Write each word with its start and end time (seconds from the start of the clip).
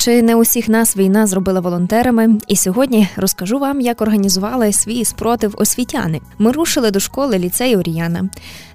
Чи 0.00 0.22
не 0.22 0.36
усіх 0.36 0.68
нас 0.68 0.96
війна 0.96 1.26
зробила 1.26 1.60
волонтерами? 1.60 2.38
І 2.48 2.56
сьогодні 2.56 3.08
розкажу 3.16 3.58
вам, 3.58 3.80
як 3.80 4.00
організували 4.00 4.72
свій 4.72 5.04
спротив 5.04 5.54
освітяни. 5.58 6.20
Ми 6.38 6.52
рушили 6.52 6.90
до 6.90 7.00
школи 7.00 7.38
ліцею 7.38 7.78
Оріяна, 7.78 8.28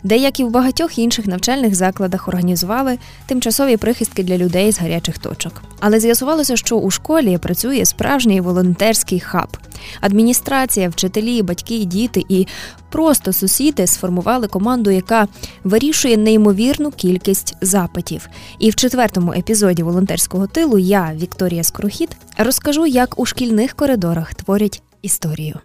де, 0.03 0.17
як 0.17 0.39
і 0.39 0.43
в 0.43 0.49
багатьох 0.49 0.99
інших 0.99 1.27
навчальних 1.27 1.75
закладах, 1.75 2.27
організували 2.27 2.97
тимчасові 3.25 3.77
прихистки 3.77 4.23
для 4.23 4.37
людей 4.37 4.71
з 4.71 4.79
гарячих 4.79 5.17
точок. 5.17 5.63
Але 5.79 5.99
з'ясувалося, 5.99 6.55
що 6.55 6.77
у 6.77 6.91
школі 6.91 7.37
працює 7.37 7.85
справжній 7.85 8.41
волонтерський 8.41 9.19
хаб. 9.19 9.57
Адміністрація, 10.01 10.89
вчителі, 10.89 11.41
батьки, 11.41 11.85
діти 11.85 12.23
і 12.29 12.47
просто 12.89 13.33
сусіди 13.33 13.87
сформували 13.87 14.47
команду, 14.47 14.91
яка 14.91 15.27
вирішує 15.63 16.17
неймовірну 16.17 16.91
кількість 16.91 17.55
запитів. 17.61 18.29
І 18.59 18.69
в 18.69 18.75
четвертому 18.75 19.33
епізоді 19.33 19.83
волонтерського 19.83 20.47
тилу 20.47 20.77
я, 20.77 21.14
Вікторія 21.15 21.63
Скорохід, 21.63 22.17
розкажу, 22.37 22.85
як 22.85 23.19
у 23.19 23.25
шкільних 23.25 23.73
коридорах 23.73 24.33
творять 24.33 24.81
історію. 25.01 25.59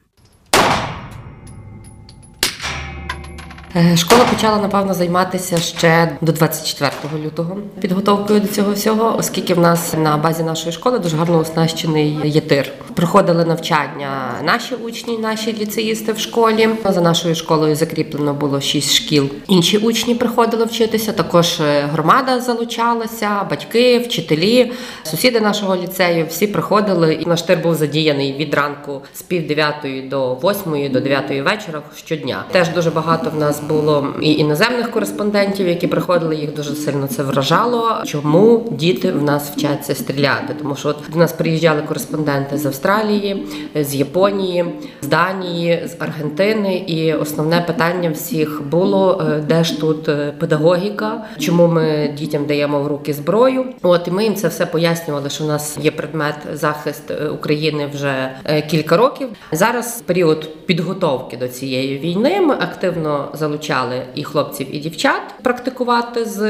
Школа 3.97 4.25
почала 4.25 4.59
напевно 4.59 4.95
займатися 4.95 5.59
ще 5.59 6.17
до 6.21 6.33
24 6.33 6.93
лютого 7.25 7.57
підготовкою 7.81 8.41
до 8.41 8.49
цього 8.49 8.73
всього, 8.73 9.17
оскільки 9.19 9.55
в 9.55 9.59
нас 9.59 9.95
на 9.95 10.17
базі 10.17 10.43
нашої 10.43 10.73
школи 10.73 10.99
дуже 10.99 11.17
гарно 11.17 11.39
оснащений 11.39 12.19
єтир. 12.25 12.73
Проходили 12.95 13.45
навчання 13.45 14.35
наші 14.45 14.75
учні, 14.75 15.19
наші 15.19 15.53
ліцеїсти 15.53 16.13
в 16.13 16.19
школі. 16.19 16.69
За 16.85 17.01
нашою 17.01 17.35
школою 17.35 17.77
закріплено 17.77 18.35
було 18.35 18.61
шість 18.61 18.95
шкіл. 18.95 19.29
Інші 19.49 19.79
учні 19.79 20.15
приходили 20.15 20.65
вчитися. 20.65 21.13
Також 21.13 21.61
е, 21.61 21.89
громада 21.93 22.41
залучалася, 22.41 23.47
батьки, 23.51 23.99
вчителі, 23.99 24.73
сусіди 25.03 25.41
нашого 25.41 25.77
ліцею. 25.77 26.27
Всі 26.29 26.47
приходили. 26.47 27.15
І 27.15 27.27
наш 27.27 27.43
тир 27.43 27.59
був 27.59 27.75
задіяний 27.75 28.33
від 28.33 28.55
ранку 28.55 29.01
з 29.15 29.23
пів 29.23 29.47
дев'ятої 29.47 30.03
до 30.03 30.35
восьмої, 30.35 30.89
до 30.89 31.01
дев'ятої 31.01 31.43
вечора 31.43 31.83
щодня. 31.97 32.45
Теж 32.53 32.69
дуже 32.69 32.91
багато 32.91 33.31
в 33.31 33.39
нас 33.39 33.60
було 33.69 34.07
і 34.23 34.33
іноземних 34.33 34.91
кореспондентів, 34.91 35.69
які 35.69 35.87
приходили. 35.87 36.37
Їх 36.37 36.55
дуже 36.55 36.75
сильно 36.75 37.07
це 37.07 37.23
вражало. 37.23 38.03
Чому 38.05 38.69
діти 38.71 39.13
в 39.13 39.23
нас 39.23 39.51
вчаться 39.51 39.95
стріляти? 39.95 40.55
Тому 40.59 40.77
що 40.77 40.89
от 40.89 40.97
до 41.13 41.19
нас 41.19 41.33
приїжджали 41.33 41.83
кореспонденти 41.83 42.59
з 42.59 42.67
Австралії, 42.67 43.47
з 43.75 43.95
Японії, 43.95 44.65
з 45.03 45.07
Данії, 45.07 45.83
з 45.87 46.03
Аргентини. 46.03 46.77
І 46.77 47.15
основне 47.15 47.61
питання 47.61 48.11
всіх 48.11 48.63
було: 48.71 49.23
е, 49.31 49.41
де 49.49 49.65
ж 49.65 49.81
тут 49.81 50.09
е, 50.09 50.33
педагогіка, 50.39 51.25
чому 51.39 51.67
ми 51.67 52.15
дітям 52.19 52.45
даємо 52.47 52.81
в 52.81 52.87
руки 52.87 53.13
зброю? 53.13 53.65
От 53.83 54.09
і 54.09 54.11
ми 54.11 54.25
їм 54.25 54.35
це 54.35 54.49
все 54.49 54.67
пояснювали, 54.67 55.31
що 55.31 55.45
в 55.45 55.47
нас 55.47 55.79
є 55.83 55.91
предмет 55.91 56.35
захист 56.53 57.11
е, 57.11 57.29
України 57.29 57.89
вже 57.95 58.31
кілька 58.71 58.97
років. 58.97 59.29
Зараз 59.53 60.03
період 60.07 60.67
підготовки 60.67 61.37
до 61.37 61.49
цієї 61.49 61.99
війни. 61.99 62.41
Ми 62.41 62.55
активно 62.55 63.29
залишаємо 63.35 63.50
залучали 63.51 64.03
і 64.15 64.25
хлопців, 64.25 64.77
і 64.77 64.79
дівчат 64.79 65.21
практикувати 65.43 66.25
з 66.25 66.41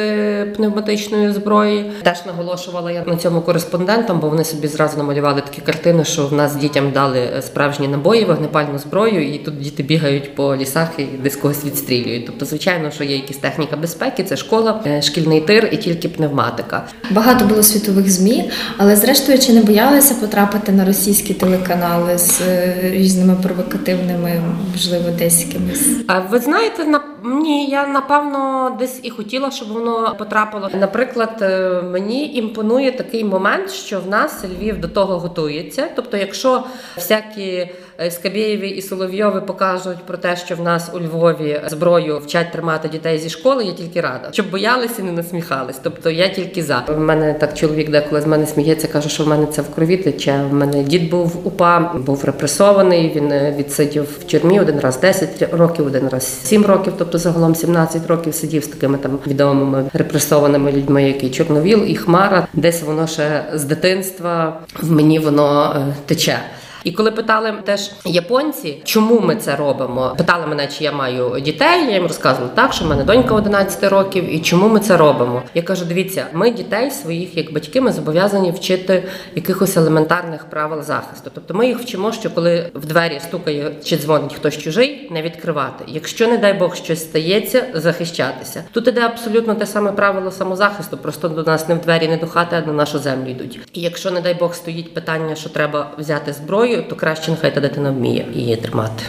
пневматичної 0.44 1.32
зброї. 1.32 1.92
Теж 2.02 2.26
наголошувала 2.26 2.90
я 2.90 3.04
на 3.06 3.16
цьому 3.16 3.40
кореспондентам, 3.40 4.20
бо 4.20 4.28
вони 4.28 4.44
собі 4.44 4.68
зразу 4.68 4.98
намалювали 4.98 5.40
такі 5.40 5.60
картини, 5.60 6.04
що 6.04 6.26
в 6.26 6.32
нас 6.32 6.56
дітям 6.56 6.90
дали 6.90 7.28
справжні 7.40 7.88
набої, 7.88 8.24
вогнепальну 8.24 8.78
зброю, 8.78 9.34
і 9.34 9.38
тут 9.38 9.60
діти 9.60 9.82
бігають 9.82 10.34
по 10.34 10.56
лісах 10.56 10.88
і 10.98 11.04
десь 11.04 11.36
когось 11.36 11.64
відстрілюють. 11.64 12.26
Тобто, 12.26 12.44
звичайно, 12.44 12.90
що 12.90 13.04
є 13.04 13.16
якісь 13.16 13.36
техніка 13.36 13.76
безпеки, 13.76 14.24
це 14.24 14.36
школа, 14.36 14.80
е, 14.86 15.02
шкільний 15.02 15.40
тир 15.40 15.68
і 15.72 15.76
тільки 15.76 16.08
пневматика. 16.08 16.86
Багато 17.10 17.44
було 17.44 17.62
світових 17.62 18.10
змі, 18.10 18.50
але 18.76 18.96
зрештою 18.96 19.38
чи 19.38 19.52
не 19.52 19.62
боялися 19.62 20.14
потрапити 20.14 20.72
на 20.72 20.84
російські 20.84 21.34
телеканали 21.34 22.18
з 22.18 22.40
е, 22.40 22.74
різними 22.82 23.36
провокативними, 23.42 24.42
можливо, 24.72 25.04
десь 25.18 25.46
якимись? 25.46 25.88
А 26.06 26.20
ви 26.20 26.38
знаєте, 26.38 26.84
на 26.90 27.00
ні, 27.24 27.66
я 27.66 27.86
напевно 27.86 28.70
десь 28.78 29.00
і 29.02 29.10
хотіла, 29.10 29.50
щоб 29.50 29.68
воно 29.68 30.14
потрапило. 30.18 30.70
Наприклад, 30.74 31.38
е, 31.42 31.82
мені 31.82 32.34
імпонує 32.34 32.92
такий 32.92 33.24
момент, 33.24 33.70
що 33.70 34.00
в 34.00 34.06
нас 34.08 34.44
Львів 34.44 34.80
до 34.80 34.88
того 34.88 35.18
готується. 35.18 35.88
Тобто, 35.96 36.16
якщо 36.16 36.64
всякі 36.96 37.68
Скабєєві 38.10 38.68
і 38.68 38.82
Соловйови 38.82 39.40
покажуть 39.40 40.06
про 40.06 40.16
те, 40.16 40.36
що 40.36 40.56
в 40.56 40.62
нас 40.62 40.90
у 40.94 41.00
Львові 41.00 41.60
зброю 41.66 42.18
вчать 42.18 42.52
тримати 42.52 42.88
дітей 42.88 43.18
зі 43.18 43.30
школи. 43.30 43.64
Я 43.64 43.72
тільки 43.72 44.00
рада, 44.00 44.28
щоб 44.32 44.50
боялися 44.50 44.94
і 44.98 45.02
не 45.02 45.12
насміхались. 45.12 45.80
Тобто 45.82 46.10
я 46.10 46.28
тільки 46.28 46.62
за 46.62 46.84
У 46.88 47.00
мене 47.00 47.34
так 47.34 47.54
чоловік, 47.54 47.90
деколи 47.90 48.20
з 48.20 48.26
мене 48.26 48.46
сміється, 48.46 48.88
каже, 48.88 49.08
що 49.08 49.24
в 49.24 49.28
мене 49.28 49.46
це 49.46 49.62
в 49.62 49.74
крові 49.74 49.96
тече. 49.96 50.44
В 50.50 50.54
мене 50.54 50.82
дід 50.82 51.10
був 51.10 51.40
упа, 51.44 51.80
був 51.80 52.24
репресований. 52.24 53.12
Він 53.16 53.32
е, 53.32 53.54
відсидів 53.58 54.02
в 54.02 54.24
тюрмі 54.24 54.60
один 54.60 54.80
раз 54.80 55.00
10 55.00 55.48
років, 55.52 55.86
один 55.86 56.08
раз 56.08 56.42
7 56.44 56.66
років, 56.66 56.92
тобто 56.98 57.18
загалом 57.18 57.54
17 57.54 58.06
років 58.06 58.34
сидів 58.34 58.64
з 58.64 58.68
такими 58.68 58.98
там 58.98 59.18
відомими 59.26 59.90
репресованими 59.92 60.72
людьми, 60.72 61.04
як 61.04 61.24
і 61.24 61.30
Чорновіл 61.30 61.84
і 61.86 61.96
Хмара. 61.96 62.46
Десь 62.52 62.82
воно 62.82 63.06
ще 63.06 63.44
з 63.54 63.64
дитинства 63.64 64.60
в 64.82 64.92
мені 64.92 65.18
воно 65.18 65.76
е, 65.76 65.94
тече. 66.06 66.38
І 66.84 66.92
коли 66.92 67.10
питали 67.10 67.54
теж 67.64 67.90
японці, 68.04 68.82
чому 68.84 69.20
ми 69.20 69.36
це 69.36 69.56
робимо, 69.56 70.14
питали 70.18 70.46
мене, 70.46 70.66
чи 70.66 70.84
я 70.84 70.92
маю 70.92 71.40
дітей. 71.40 71.86
Я 71.86 71.94
їм 71.94 72.02
розказувала 72.02 72.52
так, 72.54 72.72
що 72.72 72.84
в 72.84 72.88
мене 72.88 73.04
донька 73.04 73.34
11 73.34 73.84
років, 73.84 74.34
і 74.34 74.40
чому 74.40 74.68
ми 74.68 74.80
це 74.80 74.96
робимо. 74.96 75.42
Я 75.54 75.62
кажу: 75.62 75.84
дивіться, 75.84 76.26
ми 76.32 76.50
дітей 76.50 76.90
своїх, 76.90 77.36
як 77.36 77.52
батьки, 77.52 77.80
ми 77.80 77.92
зобов'язані 77.92 78.50
вчити 78.50 79.04
якихось 79.34 79.76
елементарних 79.76 80.44
правил 80.44 80.82
захисту. 80.82 81.30
Тобто 81.34 81.54
ми 81.54 81.66
їх 81.66 81.78
вчимо, 81.78 82.12
що 82.12 82.30
коли 82.30 82.70
в 82.74 82.86
двері 82.86 83.20
стукає 83.20 83.72
чи 83.84 83.96
дзвонить 83.96 84.34
хтось 84.34 84.58
чужий, 84.58 85.08
не 85.10 85.22
відкривати. 85.22 85.84
Якщо, 85.86 86.28
не 86.28 86.38
дай 86.38 86.54
Бог, 86.54 86.76
щось 86.76 87.00
стається, 87.00 87.64
захищатися. 87.74 88.64
Тут 88.72 88.88
іде 88.88 89.00
абсолютно 89.00 89.54
те 89.54 89.66
саме 89.66 89.92
правило 89.92 90.30
самозахисту, 90.30 90.96
просто 90.96 91.28
до 91.28 91.42
нас 91.42 91.68
не 91.68 91.74
в 91.74 91.80
двері, 91.80 92.08
не 92.08 92.16
до 92.16 92.26
хати, 92.26 92.62
а 92.64 92.66
на 92.66 92.72
нашу 92.72 92.98
землю 92.98 93.30
йдуть. 93.30 93.60
І 93.72 93.80
якщо, 93.80 94.10
не 94.10 94.20
дай 94.20 94.34
Бог, 94.34 94.54
стоїть 94.54 94.94
питання, 94.94 95.34
що 95.34 95.48
треба 95.48 95.90
взяти 95.98 96.32
зброю 96.32 96.69
зброю, 96.70 96.88
то 96.88 96.96
краще 96.96 97.30
нехай 97.30 97.54
та 97.54 97.60
дитина 97.60 97.90
вміє 97.90 98.26
її 98.34 98.56
тримати. 98.56 99.04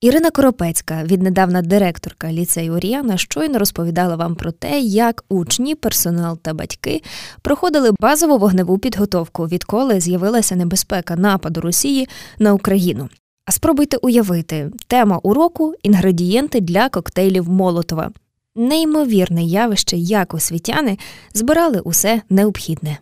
Ірина 0.00 0.30
Коропецька, 0.30 1.04
віднедавна 1.04 1.62
директорка 1.62 2.32
ліцею 2.32 2.72
Оріана, 2.72 3.16
щойно 3.16 3.58
розповідала 3.58 4.16
вам 4.16 4.34
про 4.34 4.52
те, 4.52 4.80
як 4.80 5.24
учні, 5.28 5.74
персонал 5.74 6.38
та 6.38 6.54
батьки 6.54 7.02
проходили 7.42 7.92
базову 8.00 8.38
вогневу 8.38 8.78
підготовку, 8.78 9.46
відколи 9.46 10.00
з'явилася 10.00 10.56
небезпека 10.56 11.16
нападу 11.16 11.60
Росії 11.60 12.08
на 12.38 12.52
Україну. 12.52 13.08
А 13.46 13.52
спробуйте 13.52 13.96
уявити, 13.96 14.70
тема 14.86 15.20
уроку 15.22 15.74
інгредієнти 15.82 16.60
для 16.60 16.88
коктейлів 16.88 17.48
Молотова. 17.48 18.10
Неймовірне 18.56 19.42
явище, 19.42 19.96
як 19.96 20.34
освітяни 20.34 20.98
збирали 21.34 21.80
усе 21.80 22.22
необхідне. 22.30 22.98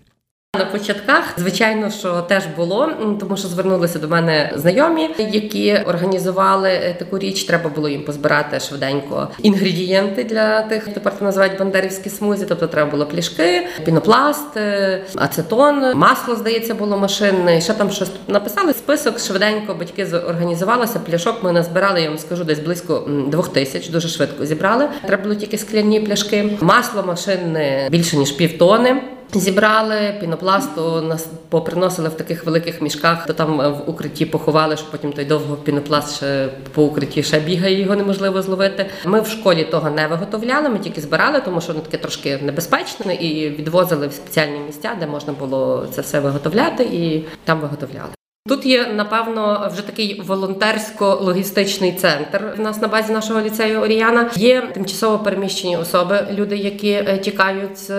На 0.59 0.65
початках, 0.65 1.25
звичайно, 1.37 1.91
що 1.91 2.21
теж 2.21 2.43
було, 2.57 2.91
тому 3.21 3.37
що 3.37 3.49
звернулися 3.49 3.99
до 3.99 4.09
мене 4.09 4.53
знайомі, 4.57 5.11
які 5.19 5.75
організували 5.87 6.69
е, 6.69 6.97
таку 6.99 7.19
річ. 7.19 7.45
Треба 7.45 7.71
було 7.71 7.89
їм 7.89 8.03
позбирати 8.05 8.61
швиденько 8.61 9.29
інгредієнти 9.43 10.25
для 10.25 10.63
тих, 10.63 10.89
тепер 10.89 11.13
це 11.19 11.25
називають 11.25 11.59
бандерівські 11.59 12.11
смузі. 12.11 12.47
Тобто 12.49 12.67
треба 12.67 12.91
було 12.91 13.07
пляшки, 13.07 13.67
пінопласт, 13.85 14.57
е, 14.57 15.01
ацетон, 15.17 15.95
масло 15.95 16.37
здається, 16.37 16.75
було 16.75 16.99
машинне. 16.99 17.61
Ще 17.61 17.73
там 17.75 17.91
щось 17.91 18.11
написали 18.29 18.73
список. 18.73 19.19
Швиденько 19.19 19.75
батьки 19.75 20.05
організувалися. 20.05 20.99
Пляшок 20.99 21.43
ми 21.43 21.53
назбирали. 21.53 22.03
Я 22.03 22.09
вам 22.09 22.19
скажу, 22.19 22.45
десь 22.45 22.61
близько 22.61 23.09
двох 23.29 23.53
тисяч. 23.53 23.89
Дуже 23.89 24.09
швидко 24.09 24.47
зібрали. 24.47 24.89
Треба 25.07 25.23
було 25.23 25.35
тільки 25.35 25.59
скляні 25.59 26.01
пляшки. 26.01 26.59
Масло 26.61 27.03
машинне 27.03 27.89
більше 27.91 28.17
ніж 28.17 28.31
півтони. 28.31 29.03
Зібрали 29.35 30.15
пінопласту, 30.21 31.03
нас 31.03 31.29
поприносили 31.49 32.09
в 32.09 32.15
таких 32.15 32.47
великих 32.47 32.83
мішках, 32.83 33.27
то 33.27 33.33
там 33.33 33.57
в 33.57 33.91
укритті 33.91 34.27
поховали, 34.27 34.77
що 34.77 34.87
потім 34.91 35.13
той 35.13 35.25
довго 35.25 35.57
пінопласт 35.57 36.17
ще 36.17 36.49
по 36.75 36.83
укритті 36.83 37.23
ще 37.23 37.41
бігає, 37.41 37.81
його 37.81 37.97
неможливо 37.97 38.43
зловити. 38.43 38.87
Ми 39.05 39.21
в 39.21 39.27
школі 39.27 39.65
того 39.65 39.91
не 39.91 40.07
виготовляли, 40.07 40.69
ми 40.69 40.79
тільки 40.79 41.01
збирали, 41.01 41.41
тому 41.41 41.61
що 41.61 41.73
воно 41.73 41.85
таке 41.85 41.99
трошки 41.99 42.39
небезпечне, 42.43 43.15
і 43.15 43.51
відвозили 43.51 44.07
в 44.07 44.13
спеціальні 44.13 44.59
місця, 44.59 44.91
де 45.01 45.07
можна 45.07 45.33
було 45.33 45.87
це 45.93 46.01
все 46.01 46.21
виготовляти, 46.21 46.85
і 46.85 47.25
там 47.45 47.61
виготовляли. 47.61 48.22
Тут 48.49 48.67
є 48.67 48.87
напевно 48.87 49.71
вже 49.73 49.87
такий 49.87 50.23
волонтерсько-логістичний 50.23 51.95
центр. 51.95 52.55
В 52.57 52.61
нас 52.61 52.81
на 52.81 52.89
базі 52.89 53.13
нашого 53.13 53.41
ліцею 53.41 53.81
Оріяна 53.81 54.31
є 54.37 54.61
тимчасово 54.75 55.19
переміщені 55.19 55.77
особи, 55.77 56.27
люди, 56.33 56.57
які 56.57 56.91
е, 56.91 57.19
тікають 57.19 57.79
з 57.79 57.91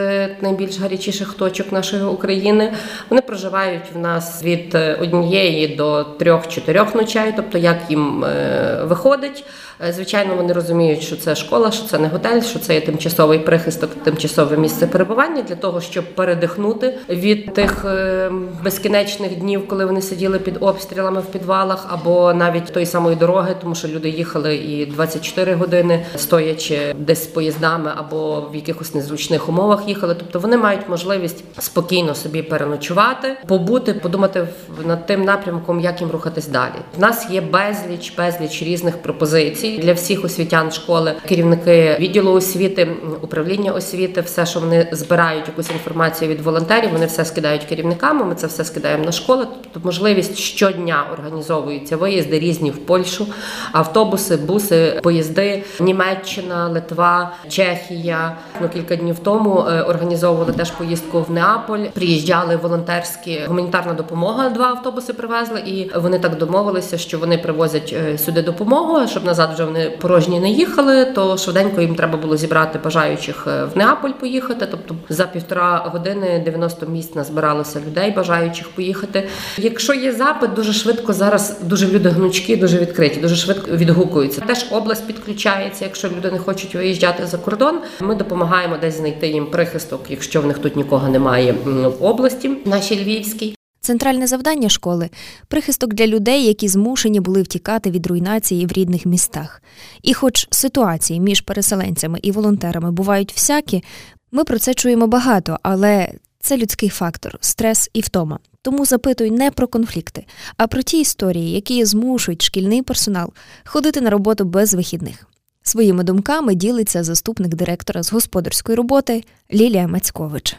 найбільш 0.41 0.79
гарячіших 0.79 1.33
точок 1.33 1.71
нашої 1.71 2.03
України. 2.03 2.73
Вони 3.09 3.21
проживають 3.21 3.83
в 3.93 3.97
нас 3.97 4.43
від 4.43 4.75
е, 4.75 4.97
однієї 5.01 5.67
до 5.67 6.03
трьох-чотирьох 6.03 6.95
ночей, 6.95 7.33
тобто 7.35 7.57
як 7.57 7.77
їм 7.89 8.23
е, 8.23 8.79
виходить. 8.83 9.45
Е, 9.87 9.93
звичайно, 9.93 10.35
вони 10.35 10.53
розуміють, 10.53 11.01
що 11.01 11.15
це 11.15 11.35
школа, 11.35 11.71
що 11.71 11.85
це 11.85 11.99
не 11.99 12.07
готель, 12.07 12.41
що 12.41 12.59
це 12.59 12.73
є 12.73 12.81
тимчасовий 12.81 13.39
прихисток, 13.39 13.89
тимчасове 14.03 14.57
місце 14.57 14.87
перебування 14.87 15.41
для 15.41 15.55
того, 15.55 15.81
щоб 15.81 16.15
передихнути 16.15 16.97
від 17.09 17.53
тих 17.53 17.85
е, 17.85 18.31
безкінечних 18.63 19.35
днів, 19.35 19.67
коли 19.67 19.85
вони 19.85 20.01
сиділи 20.01 20.39
під 20.39 20.57
обстрілами 20.59 21.21
в 21.21 21.25
підвалах, 21.25 21.87
або 21.89 22.33
навіть 22.33 22.65
тої 22.65 22.85
самої 22.85 23.15
дороги, 23.15 23.55
тому 23.61 23.75
що 23.75 23.87
люди 23.87 24.09
їхали 24.09 24.55
і 24.55 24.85
24 24.85 25.53
години 25.53 26.05
стоячи 26.15 26.93
десь 26.97 27.27
поїздами 27.27 27.91
або 27.95 28.41
в 28.51 28.55
якихось 28.55 28.95
незручних 28.95 29.49
умовах 29.49 29.87
їхали. 29.87 30.15
Тобто 30.15 30.39
вони 30.39 30.57
мають 30.57 30.89
можливість 30.89 31.43
спокійно 31.59 32.15
собі 32.15 32.41
переночувати, 32.41 33.37
побути, 33.47 33.93
подумати 33.93 34.47
над 34.85 35.05
тим 35.05 35.23
напрямком, 35.23 35.79
як 35.79 36.01
їм 36.01 36.11
рухатись 36.11 36.47
далі. 36.47 36.75
В 36.97 37.01
нас 37.01 37.27
є 37.29 37.41
безліч, 37.41 38.13
безліч 38.17 38.63
різних 38.63 38.97
пропозицій 38.97 39.72
для 39.77 39.93
всіх 39.93 40.25
освітян 40.25 40.71
школи, 40.71 41.13
керівники 41.27 41.97
відділу 41.99 42.31
освіти, 42.31 42.91
управління 43.21 43.71
освіти, 43.71 44.21
все, 44.21 44.45
що 44.45 44.59
вони 44.59 44.87
збирають 44.91 45.47
якусь 45.47 45.71
інформацію 45.71 46.31
від 46.31 46.41
волонтерів, 46.41 46.89
вони 46.93 47.05
все 47.05 47.25
скидають 47.25 47.63
керівникам. 47.63 48.27
Ми 48.29 48.35
це 48.35 48.47
все 48.47 48.65
скидаємо 48.65 49.05
на 49.05 49.11
школи. 49.11 49.47
Тобто 49.63 49.87
можливість 49.87 50.37
щодня 50.37 51.05
організовуються 51.13 51.97
виїзди 51.97 52.39
різні 52.39 52.71
в 52.71 52.77
Польщу, 52.77 53.27
автобуси, 53.71 54.37
буси, 54.37 54.99
поїзди, 55.03 55.63
Німеччина, 55.79 56.67
Литва, 56.67 57.33
Чехія. 57.49 58.37
Ну 58.61 58.69
кілька 58.69 58.95
днів 58.95 59.19
тому 59.19 59.65
е, 59.69 59.81
організовували 59.81 60.53
теж 60.53 60.71
поїздку 60.71 61.21
в 61.21 61.31
Неаполь. 61.31 61.79
Приїжджали 61.93 62.55
волонтерські 62.55 63.41
гуманітарна 63.47 63.93
допомога. 63.93 64.49
Два 64.49 64.65
автобуси 64.65 65.13
привезли, 65.13 65.59
і 65.59 65.91
вони 65.95 66.19
так 66.19 66.37
домовилися, 66.37 66.97
що 66.97 67.19
вони 67.19 67.37
привозять 67.37 67.95
е, 67.97 68.17
сюди 68.17 68.41
допомогу, 68.41 69.07
щоб 69.07 69.25
назад 69.25 69.49
вже 69.53 69.62
вони 69.65 69.89
порожні 69.89 70.39
не 70.39 70.49
їхали. 70.49 71.05
То 71.05 71.37
швиденько 71.37 71.81
їм 71.81 71.95
треба 71.95 72.17
було 72.17 72.37
зібрати 72.37 72.79
бажаючих 72.83 73.47
е, 73.47 73.65
в 73.65 73.77
Неаполь 73.77 74.11
поїхати. 74.11 74.67
Тобто 74.71 74.95
за 75.09 75.23
півтора 75.23 75.77
години 75.77 76.41
90 76.45 76.85
місць 76.85 77.15
назбиралося 77.15 77.79
людей, 77.79 78.11
бажаючих 78.11 78.69
поїхати. 78.69 79.27
Якщо 79.57 79.93
є 79.93 80.11
запит, 80.11 80.53
дуже 80.53 80.73
швидко 80.73 81.13
зараз 81.13 81.59
дуже 81.63 81.87
люди 81.87 82.09
гнучкі, 82.09 82.55
дуже 82.55 82.77
відкриті, 82.77 83.19
дуже 83.21 83.35
швидко 83.35 83.71
відгукуються. 83.71 84.41
Теж 84.41 84.65
область 84.71 85.07
підключається. 85.07 85.85
Якщо 85.85 86.07
люди 86.07 86.31
не 86.31 86.39
хочуть 86.39 86.75
виїжджати 86.75 87.27
за 87.27 87.37
кордон, 87.37 87.79
ми 87.99 88.15
допомагаємо 88.15 88.77
десь 88.81 88.97
знайти 88.97 89.27
їм 89.27 89.45
прихисток, 89.45 90.01
якщо 90.09 90.41
в 90.41 90.45
них 90.45 90.57
тут 90.57 90.75
нікого 90.75 91.09
немає 91.09 91.55
в 91.99 92.03
області, 92.05 92.51
нашій 92.65 93.03
львівській. 93.03 93.55
Центральне 93.83 94.27
завдання 94.27 94.69
школи 94.69 95.09
прихисток 95.47 95.93
для 95.93 96.07
людей, 96.07 96.45
які 96.45 96.67
змушені 96.67 97.19
були 97.19 97.41
втікати 97.41 97.91
від 97.91 98.07
руйнації 98.07 98.65
в 98.65 98.71
рідних 98.71 99.05
містах. 99.05 99.61
І, 100.01 100.13
хоч 100.13 100.47
ситуації 100.51 101.19
між 101.19 101.41
переселенцями 101.41 102.19
і 102.21 102.31
волонтерами 102.31 102.91
бувають 102.91 103.33
всякі, 103.33 103.83
ми 104.31 104.43
про 104.43 104.59
це 104.59 104.73
чуємо 104.73 105.07
багато, 105.07 105.59
але 105.63 106.13
це 106.39 106.57
людський 106.57 106.89
фактор, 106.89 107.37
стрес 107.41 107.89
і 107.93 108.01
втома. 108.01 108.39
Тому 108.61 108.85
запитуй 108.85 109.31
не 109.31 109.51
про 109.51 109.67
конфлікти, 109.67 110.25
а 110.57 110.67
про 110.67 110.81
ті 110.81 110.99
історії, 110.99 111.51
які 111.51 111.85
змушують 111.85 112.41
шкільний 112.41 112.81
персонал 112.81 113.33
ходити 113.65 114.01
на 114.01 114.09
роботу 114.09 114.45
без 114.45 114.73
вихідних. 114.73 115.27
Своїми 115.63 116.03
думками 116.03 116.55
ділиться 116.55 117.03
заступник 117.03 117.55
директора 117.55 118.03
з 118.03 118.11
господарської 118.11 118.75
роботи 118.75 119.23
Лілія 119.53 119.87
Мацькович. 119.87 120.55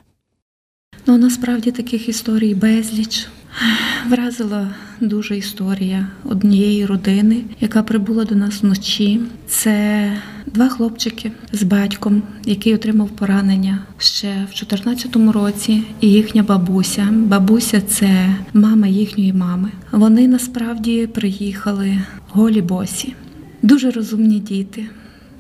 Ну 1.07 1.19
насправді 1.19 1.71
таких 1.71 2.09
історій 2.09 2.55
безліч. 2.55 3.27
Вразила 4.09 4.75
дуже 5.01 5.37
історія 5.37 6.07
однієї 6.25 6.87
родини, 6.87 7.45
яка 7.61 7.83
прибула 7.83 8.25
до 8.25 8.35
нас 8.35 8.63
вночі. 8.63 9.21
Це 9.47 10.13
два 10.47 10.69
хлопчики 10.69 11.33
з 11.53 11.63
батьком, 11.63 12.23
який 12.45 12.75
отримав 12.75 13.09
поранення 13.09 13.79
ще 13.99 14.29
в 14.29 14.55
2014 14.55 15.17
році, 15.17 15.83
і 16.01 16.11
їхня 16.11 16.43
бабуся. 16.43 17.09
Бабуся 17.13 17.81
це 17.81 18.37
мама 18.55 18.87
їхньої 18.87 19.33
мами. 19.33 19.71
Вони 19.93 20.29
насправді 20.29 21.07
приїхали 21.07 21.99
голі 22.29 22.63
босі, 22.63 23.15
дуже 23.63 23.91
розумні 23.91 24.39
діти, 24.39 24.85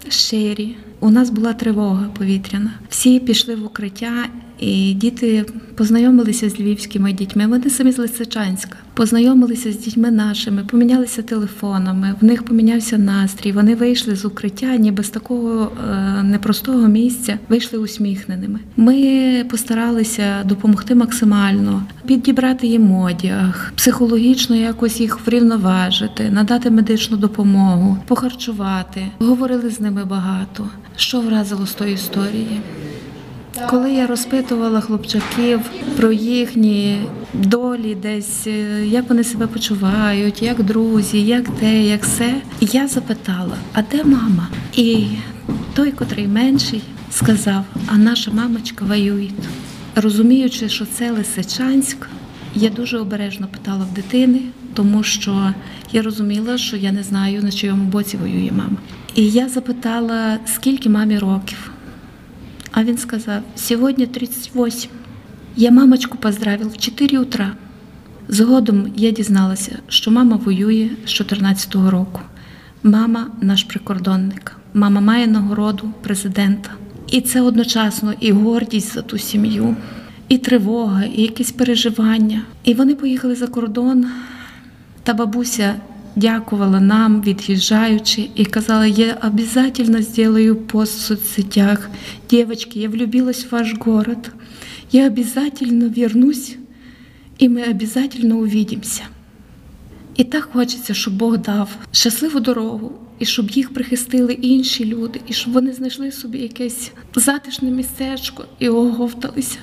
щирі. 0.09 0.77
У 1.05 1.11
нас 1.11 1.31
була 1.31 1.53
тривога 1.53 2.09
повітряна. 2.19 2.71
Всі 2.89 3.21
пішли 3.21 3.55
в 3.55 3.65
укриття, 3.65 4.13
і 4.59 4.95
діти 4.95 5.45
познайомилися 5.75 6.51
з 6.51 6.61
львівськими 6.61 7.13
дітьми. 7.13 7.47
Вони 7.47 7.71
самі 7.71 7.93
з 7.93 7.99
Лисичанська, 7.99 8.77
познайомилися 8.95 9.73
з 9.73 9.77
дітьми 9.77 10.11
нашими, 10.11 10.65
помінялися 10.65 11.23
телефонами. 11.23 12.15
В 12.21 12.25
них 12.25 12.43
помінявся 12.43 12.99
настрій. 12.99 13.53
Вони 13.53 13.75
вийшли 13.75 14.17
з 14.17 14.25
укриття, 14.25 14.77
ніби 14.77 15.03
з 15.05 15.11
такого 15.11 15.73
е, 15.91 16.23
непростого 16.23 16.89
місця 16.89 17.39
вийшли 17.49 17.79
усміхненими. 17.79 18.59
Ми 18.77 19.45
постаралися 19.51 20.43
допомогти 20.45 20.95
максимально, 20.95 21.83
підібрати 22.07 22.67
їм 22.67 22.93
одяг, 22.93 23.73
психологічно 23.77 24.57
якось 24.57 25.01
їх 25.01 25.27
врівноважити, 25.27 26.31
надати 26.31 26.71
медичну 26.71 27.17
допомогу, 27.17 27.99
похарчувати. 28.07 29.07
Говорили 29.19 29.71
з 29.71 29.81
ними 29.81 30.05
багато. 30.05 30.69
Що 30.97 31.21
вразило 31.21 31.67
з 31.67 31.73
тої 31.73 31.95
історії? 31.95 32.61
Коли 33.71 33.93
я 33.93 34.07
розпитувала 34.07 34.81
хлопчаків 34.81 35.61
про 35.97 36.13
їхні 36.13 36.99
долі, 37.33 37.95
десь 37.95 38.47
е, 38.47 38.87
як 38.87 39.09
вони 39.09 39.25
себе 39.25 39.47
почувають, 39.47 40.43
як 40.43 40.63
друзі, 40.63 41.23
як 41.23 41.49
те, 41.49 41.83
як 41.83 42.03
все, 42.03 42.35
я 42.61 42.89
запитала: 42.89 43.57
а 43.73 43.83
де 43.83 44.05
мама? 44.05 44.49
І 44.77 45.07
той, 45.75 45.93
котрий 45.93 46.27
менший, 46.29 46.83
сказав: 47.11 47.65
А 47.87 47.97
наша 47.97 48.31
мамочка 48.31 48.85
воює. 48.85 49.31
Розуміючи, 49.95 50.69
що 50.69 50.87
це 50.87 51.11
Лисичанськ, 51.11 52.09
я 52.55 52.71
дуже 52.71 52.99
обережно 52.99 53.47
питала 53.47 53.85
в 53.85 53.95
дитини, 53.95 54.41
тому 54.75 55.03
що 55.03 55.55
я 55.93 56.03
розуміла, 56.03 56.59
що 56.59 56.77
я 56.77 56.93
не 56.93 57.03
знаю, 57.03 57.43
на 57.43 57.53
чийому 57.53 57.85
боці 57.85 58.17
воює 58.17 58.51
мама. 58.53 58.77
І 59.15 59.31
я 59.31 59.49
запитала, 59.49 60.39
скільки 60.47 60.89
мамі 60.89 61.19
років. 61.19 61.71
А 62.71 62.85
він 62.85 62.99
сказав, 62.99 63.43
сьогодні 63.57 64.07
38. 64.07 64.91
Я 65.57 65.71
мамочку 65.71 66.19
поздравив 66.19 66.69
в 66.69 66.79
4 66.79 67.19
утра. 67.19 67.53
Згодом 68.29 68.93
я 68.97 69.11
дізналася, 69.11 69.79
що 69.89 70.11
мама 70.11 70.37
воює 70.37 70.91
з 71.07 71.11
14 71.11 71.75
року. 71.75 72.21
Мама 72.83 73.27
наш 73.41 73.65
прикордонник, 73.65 74.57
мама 74.75 75.01
має 75.01 75.27
нагороду 75.27 75.93
президента. 76.03 76.71
І 77.11 77.21
це 77.21 77.41
одночасно 77.41 78.15
і 78.21 78.33
гордість 78.33 78.95
за 78.95 79.03
ту 79.03 79.19
сім'ю, 79.19 79.77
і 80.29 80.39
тривога, 80.39 81.05
і 81.05 81.23
якісь 81.23 81.53
переживання. 81.53 82.43
І 82.65 82.75
вони 82.75 82.95
поїхали 82.95 83.35
за 83.35 83.47
кордон, 83.47 84.07
та 85.03 85.15
бабуся 85.15 85.75
дякувала 86.17 86.81
нам, 86.81 87.23
від'їжджаючи, 87.23 88.29
і 88.35 88.45
казала, 88.45 88.87
я 88.87 89.19
обязательно 89.27 90.03
сделаю 90.03 90.57
пост 90.57 90.99
в 90.99 91.01
соцсетях. 91.01 91.91
Девочки, 92.31 92.81
я 92.81 92.89
влюбилась 92.89 93.45
в 93.45 93.49
ваш 93.51 93.75
город. 93.81 94.31
Я 94.93 95.07
обязательно 95.07 95.93
вернусь, 95.97 96.57
і 97.39 97.49
ми 97.49 97.63
обязательно 97.63 98.37
увидимся. 98.37 99.03
І 100.17 100.25
так 100.25 100.49
хочеться, 100.53 100.95
щоб 100.95 101.17
Бог 101.17 101.39
дав 101.39 101.69
щасливу 101.93 102.41
дорогу, 102.41 102.93
і 103.19 103.25
щоб 103.25 103.51
їх 103.51 103.75
прихистили 103.75 104.33
інші 104.33 104.85
люди, 104.85 105.21
і 105.29 105.33
щоб 105.33 105.53
вони 105.53 105.73
знайшли 105.73 106.13
собі 106.13 106.39
якесь 106.39 106.93
затишне 107.15 107.71
містечко 107.71 108.45
і 108.59 108.69
оговталися. 108.69 109.59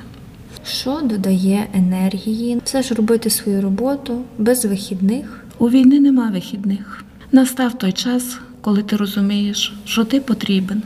Що 0.67 1.01
додає 1.03 1.67
енергії? 1.73 2.61
Все 2.63 2.83
ж 2.83 2.93
робити 2.93 3.29
свою 3.29 3.61
роботу 3.61 4.21
без 4.37 4.65
вихідних. 4.65 5.45
У 5.61 5.69
війни 5.69 5.99
нема 5.99 6.29
вихідних. 6.29 7.03
Настав 7.31 7.77
той 7.77 7.91
час, 7.91 8.39
коли 8.61 8.83
ти 8.83 8.95
розумієш, 8.95 9.73
що 9.85 10.03
ти 10.03 10.19
потрібен 10.21 10.81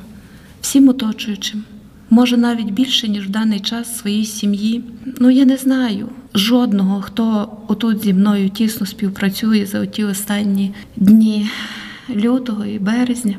всім 0.61 0.89
оточуючим. 0.89 1.63
Може, 2.09 2.37
навіть 2.37 2.71
більше, 2.71 3.07
ніж 3.07 3.27
в 3.27 3.29
даний 3.29 3.59
час 3.59 3.97
своїй 3.97 4.25
сім'ї. 4.25 4.83
Ну 5.19 5.29
я 5.29 5.45
не 5.45 5.57
знаю 5.57 6.09
жодного, 6.33 7.01
хто 7.01 7.57
отут 7.67 8.03
зі 8.03 8.13
мною 8.13 8.49
тісно 8.49 8.85
співпрацює 8.85 9.65
за 9.65 9.85
ті 9.85 10.03
останні 10.03 10.73
дні 10.95 11.49
лютого 12.15 12.65
і 12.65 12.79
березня, 12.79 13.35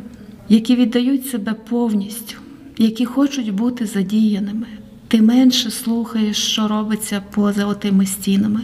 які 0.49 0.76
віддають 0.76 1.26
себе 1.26 1.55
повністю, 1.69 2.37
які 2.78 3.05
хочуть 3.05 3.50
бути 3.50 3.87
задіяними. 3.87 4.66
Ти 5.09 5.23
менше 5.23 5.71
слухаєш, 5.71 6.37
що 6.37 6.69
робиться 6.69 7.23
поза 7.35 7.66
отими 7.66 8.07
стінами. 8.07 8.61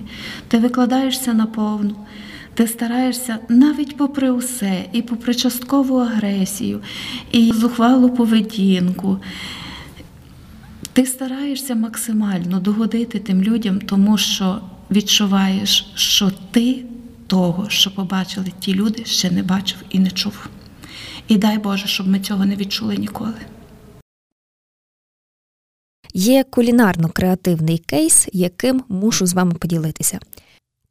Ти 0.49 0.59
викладаєшся 0.59 1.33
наповну. 1.35 1.97
Ти 2.55 2.67
стараєшся 2.67 3.39
навіть 3.49 3.97
попри 3.97 4.31
усе, 4.31 4.85
і 4.93 5.03
попри 5.03 5.35
часткову 5.35 5.97
агресію, 5.97 6.81
і 7.33 7.53
зухвалу 7.53 8.11
поведінку. 8.11 9.19
Ти 10.93 11.07
стараєшся 11.07 11.75
максимально 11.75 12.61
догодити 12.61 13.19
тим 13.19 13.43
людям, 13.43 13.81
тому 13.81 14.19
що 14.19 14.61
відчуваєш, 14.91 15.93
що 15.95 16.31
ти 16.51 16.85
того, 17.27 17.69
що 17.69 17.95
побачили 17.95 18.47
ті 18.61 18.75
люди, 18.75 19.05
ще 19.05 19.31
не 19.31 19.43
бачив 19.43 19.79
і 19.91 19.99
не 19.99 20.11
чув. 20.11 20.49
І 21.29 21.37
дай 21.37 21.59
Боже, 21.59 21.87
щоб 21.87 22.09
ми 22.09 22.21
цього 22.21 22.45
не 22.45 22.57
відчули 22.57 22.97
ніколи. 22.97 23.35
Є 26.15 26.45
кулінарно-креативний 26.51 27.79
кейс, 27.87 28.29
яким 28.33 28.83
мушу 28.89 29.27
з 29.27 29.35
вами 29.35 29.55
поділитися. 29.55 30.19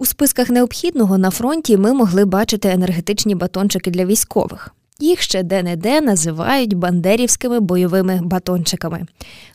У 0.01 0.05
списках 0.05 0.49
необхідного 0.49 1.17
на 1.17 1.29
фронті 1.29 1.77
ми 1.77 1.93
могли 1.93 2.25
бачити 2.25 2.69
енергетичні 2.69 3.35
батончики 3.35 3.91
для 3.91 4.05
військових. 4.05 4.75
Їх 4.99 5.21
ще 5.21 5.43
де-не-де 5.43 6.01
називають 6.01 6.73
бандерівськими 6.73 7.59
бойовими 7.59 8.19
батончиками. 8.23 9.05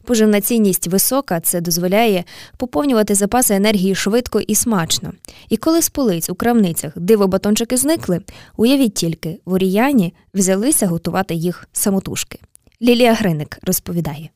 Поживна 0.05 0.41
цінність 0.41 0.87
висока, 0.87 1.41
це 1.41 1.61
дозволяє 1.61 2.25
поповнювати 2.57 3.15
запаси 3.15 3.55
енергії 3.55 3.95
швидко 3.95 4.41
і 4.41 4.55
смачно. 4.55 5.13
І 5.49 5.57
коли 5.57 5.83
з 5.83 5.89
полиць 5.89 6.31
у 6.31 6.35
крамницях 6.35 6.93
диво 6.97 7.29
батончики 7.29 7.77
зникли, 7.77 8.21
уявіть 8.57 8.95
тільки, 8.95 9.39
в 9.45 9.53
Оріяні 9.53 10.15
взялися 10.35 10.87
готувати 10.87 11.35
їх 11.35 11.69
самотужки. 11.73 12.39
Лілія 12.83 13.15
Гриник 13.15 13.59
розповідає. 13.63 14.31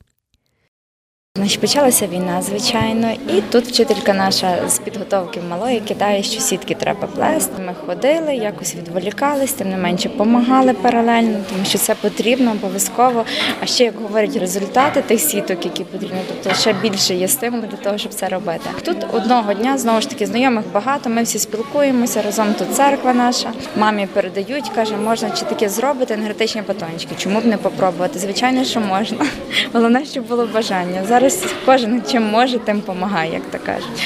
Значить, 1.37 1.61
почалася 1.61 2.07
війна, 2.07 2.41
звичайно, 2.41 3.11
і 3.11 3.41
тут 3.41 3.65
вчителька 3.67 4.13
наша 4.13 4.69
з 4.69 4.79
підготовки 4.79 5.41
малої 5.49 5.79
кидає, 5.79 6.23
що 6.23 6.41
сітки 6.41 6.75
треба 6.75 7.07
плести. 7.07 7.61
Ми 7.61 7.73
ходили, 7.85 8.35
якось 8.35 8.75
відволікались, 8.75 9.53
тим 9.53 9.69
не 9.69 9.77
менше 9.77 10.09
допомагали 10.09 10.73
паралельно, 10.73 11.37
тому 11.49 11.65
що 11.65 11.77
це 11.77 11.95
потрібно 11.95 12.51
обов'язково. 12.51 13.25
А 13.61 13.65
ще 13.65 13.83
як 13.83 14.01
говорять 14.01 14.35
результати 14.35 15.01
тих 15.01 15.19
сіток, 15.19 15.65
які 15.65 15.83
потрібні, 15.83 16.19
тобто 16.27 16.59
ще 16.59 16.73
більше 16.73 17.15
є 17.15 17.27
стимулу 17.27 17.63
для 17.71 17.77
того, 17.77 17.97
щоб 17.97 18.13
це 18.13 18.29
робити. 18.29 18.69
Тут 18.83 18.97
одного 19.13 19.53
дня 19.53 19.77
знову 19.77 20.01
ж 20.01 20.09
таки 20.09 20.25
знайомих 20.25 20.65
багато. 20.73 21.09
Ми 21.09 21.23
всі 21.23 21.39
спілкуємося 21.39 22.21
разом. 22.21 22.53
Тут 22.53 22.75
церква 22.75 23.13
наша. 23.13 23.51
Мамі 23.77 24.07
передають, 24.13 24.69
каже, 24.75 24.97
можна 24.97 25.29
чи 25.29 25.45
таке 25.45 25.69
зробити 25.69 26.13
енергетичні 26.13 26.61
батончики. 26.67 27.15
Чому 27.17 27.39
б 27.39 27.45
не 27.45 27.57
попробувати? 27.57 28.19
Звичайно, 28.19 28.63
що 28.63 28.79
можна. 28.79 29.25
Головне, 29.73 30.05
щоб 30.05 30.27
було 30.27 30.47
бажання. 30.53 31.03
Зараз 31.21 31.45
кожен 31.65 32.01
чим 32.11 32.23
може, 32.23 32.59
тим 32.59 32.79
допомагає, 32.79 33.33
як 33.33 33.41
то 33.51 33.57
кажуть. 33.65 34.01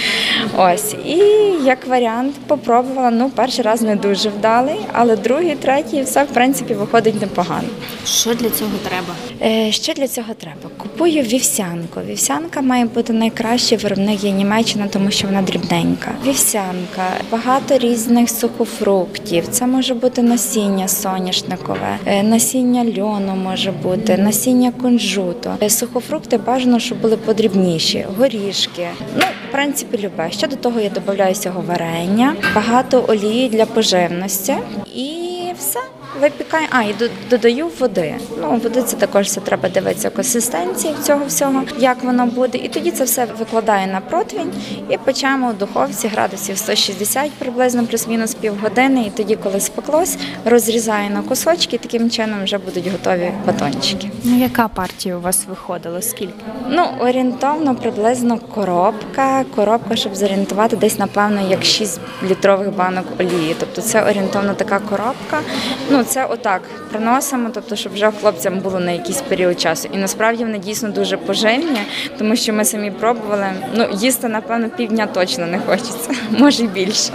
Ось 0.58 0.96
і 1.06 1.18
як 1.66 1.88
варіант 1.88 2.36
попробувала. 2.48 3.12
Ну, 3.12 3.30
перший 3.36 3.66
раз 3.66 3.82
не 3.82 3.96
дуже 3.96 4.30
вдалий, 4.30 4.76
але 4.94 5.16
другий, 5.16 5.56
третій, 5.56 6.02
все 6.02 6.24
в 6.24 6.28
принципі 6.28 6.74
виходить 6.74 7.22
непогано. 7.22 7.68
Що 8.06 8.34
для 8.34 8.50
цього 8.50 8.72
треба? 8.90 9.14
Е, 9.56 9.72
Що 9.72 9.94
для 9.94 10.08
цього 10.08 10.34
треба? 10.34 10.70
Купую 10.78 11.24
вівсянку. 11.24 12.00
Вівсянка 12.10 12.62
має 12.62 12.86
бути 12.86 13.14
найкращий 13.14 13.78
виробник 13.78 14.24
є 14.24 14.32
Німеччина, 14.32 14.88
тому 14.88 15.12
що 15.12 15.28
вона 15.28 15.42
дрібненька. 15.42 16.12
Вівсянка, 16.26 17.08
багато 17.32 17.78
різних 17.78 18.30
сухофруктів. 18.30 19.48
Це 19.48 19.68
може 19.68 19.94
бути 19.94 20.22
насіння 20.22 20.88
соняшникове, 20.88 21.98
е, 22.06 22.24
насіння 22.24 23.02
льону 23.02 23.36
може 23.36 23.72
бути, 23.72 24.18
насіння 24.18 24.72
кунжуту. 24.82 25.50
Е, 25.62 25.70
Сухофрукти 25.70 26.38
бажано, 26.38 26.80
щоб 26.80 27.05
були 27.06 27.18
подрібніші, 27.18 28.06
горішки. 28.18 28.88
Ну, 29.16 29.24
в 29.50 29.52
принципі, 29.52 29.98
любе. 29.98 30.32
Ще 30.32 30.48
до 30.48 30.56
того 30.56 30.80
я 30.80 30.90
додаю 30.90 31.36
сього 31.36 31.64
варення, 31.68 32.36
багато 32.56 33.06
олії 33.08 33.50
для 33.50 33.66
поживності 33.66 34.56
і 34.96 35.35
все. 35.60 35.80
Випікаю, 36.22 36.68
а 36.72 36.82
і 36.82 36.96
додаю 37.30 37.68
води. 37.80 38.16
Ну, 38.42 38.60
води 38.64 38.82
це 38.82 38.96
також 38.96 39.26
все 39.26 39.42
треба 39.42 39.70
дивитися 39.70 40.10
консистенції 40.10 40.96
цього 41.04 41.26
всього, 41.26 41.64
як 41.78 42.04
воно 42.04 42.26
буде. 42.26 42.58
І 42.58 42.68
тоді 42.68 42.92
це 42.92 43.04
все 43.04 43.28
викладаю 43.40 43.88
на 43.88 44.02
противень 44.02 44.54
і 44.90 44.98
печемо 44.98 45.50
у 45.50 45.54
духовці 45.54 46.08
градусів 46.08 46.58
160 46.58 47.32
приблизно 47.32 47.86
плюс-мінус 47.86 48.34
півгодини. 48.34 49.04
І 49.08 49.10
тоді, 49.10 49.36
коли 49.36 49.60
спеклось, 49.60 50.18
розрізаю 50.46 51.10
на 51.10 51.22
кусочки, 51.22 51.76
і 51.76 51.80
таким 51.80 52.10
чином 52.10 52.44
вже 52.44 52.58
будуть 52.58 52.88
готові 52.88 53.32
батончики. 53.46 54.12
Ну, 54.24 54.38
яка 54.40 54.68
партія 54.68 55.18
у 55.18 55.22
вас 55.22 55.46
виходила? 55.50 56.02
Скільки? 56.02 56.34
Ну, 56.70 56.88
орієнтовно 57.00 57.76
приблизно 57.76 58.38
коробка. 58.38 59.46
Коробка, 59.56 59.96
щоб 59.96 60.16
зорієнтувати, 60.16 60.76
десь 60.76 61.00
напевно 61.00 61.42
як 61.50 61.64
6 61.66 62.00
літрових 62.30 62.76
банок 62.76 63.06
олії. 63.20 63.56
Тобто 63.60 63.82
це 63.82 64.04
орієнтовно 64.04 64.54
така 64.54 64.80
коробка. 64.80 65.42
Ну 65.90 66.04
це 66.04 66.26
отак 66.26 66.62
приносимо, 66.92 67.50
тобто, 67.54 67.76
щоб 67.76 67.94
вже 67.94 68.12
хлопцям 68.22 68.60
було 68.60 68.80
на 68.80 68.92
якийсь 68.92 69.22
період 69.22 69.62
часу. 69.62 69.90
І 69.94 69.98
насправді 69.98 70.44
вони 70.44 70.58
дійсно 70.60 70.90
дуже 70.90 71.18
поживні, 71.18 71.80
тому 72.18 72.36
що 72.36 72.54
ми 72.54 72.66
самі 72.66 72.92
пробували. 72.92 73.48
Ну 73.76 73.88
їсти 73.94 74.28
напевно 74.28 74.70
півдня 74.70 75.08
точно 75.08 75.46
не 75.48 75.60
хочеться, 75.60 76.12
може 76.30 76.64
й 76.64 76.68
більше. 76.68 77.12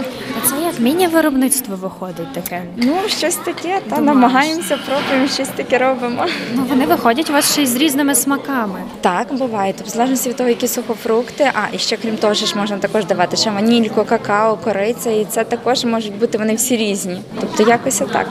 Міні-виробництво 0.79 1.75
виходить 1.75 2.33
таке. 2.33 2.63
Ну 2.77 2.93
щось 3.07 3.35
таке, 3.35 3.79
та 3.89 3.95
Домашнє. 3.95 4.05
намагаємося, 4.05 4.77
пробуємо, 4.87 5.27
щось 5.27 5.47
таке 5.47 5.77
робимо. 5.77 6.25
Ну 6.55 6.63
вони 6.69 6.85
виходять 6.85 7.29
у 7.29 7.33
вас 7.33 7.51
ще 7.51 7.61
й 7.63 7.65
з 7.65 7.75
різними 7.75 8.15
смаками. 8.15 8.79
Так, 9.01 9.33
буває. 9.33 9.73
Тобто, 9.77 9.91
в 9.91 9.93
залежності 9.93 10.29
від 10.29 10.35
того, 10.35 10.49
які 10.49 10.67
сухофрукти. 10.67 11.51
А 11.53 11.75
і 11.75 11.77
ще 11.77 11.97
крім 11.97 12.17
того, 12.17 12.33
що 12.33 12.45
ж 12.45 12.57
можна 12.57 12.77
також 12.77 13.05
давати 13.05 13.37
ще 13.37 13.49
ванільку, 13.51 14.05
какао, 14.05 14.57
кориця, 14.57 15.11
і 15.11 15.25
це 15.25 15.43
також 15.43 15.85
можуть 15.85 16.17
бути 16.19 16.37
вони 16.37 16.55
всі 16.55 16.77
різні. 16.77 17.21
Тобто 17.41 17.63
якось 17.63 18.01
так. 18.13 18.27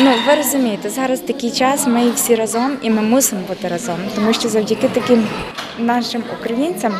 Ну 0.00 0.12
ви 0.26 0.34
розумієте, 0.34 0.90
зараз 0.90 1.20
такий 1.20 1.50
час, 1.50 1.86
ми 1.86 2.10
всі 2.10 2.34
разом, 2.34 2.76
і 2.82 2.90
ми 2.90 3.02
мусимо 3.02 3.40
бути 3.48 3.68
разом, 3.68 3.96
тому 4.14 4.32
що 4.32 4.48
завдяки 4.48 4.88
таким 4.88 5.26
нашим 5.78 6.22
українцям 6.40 6.94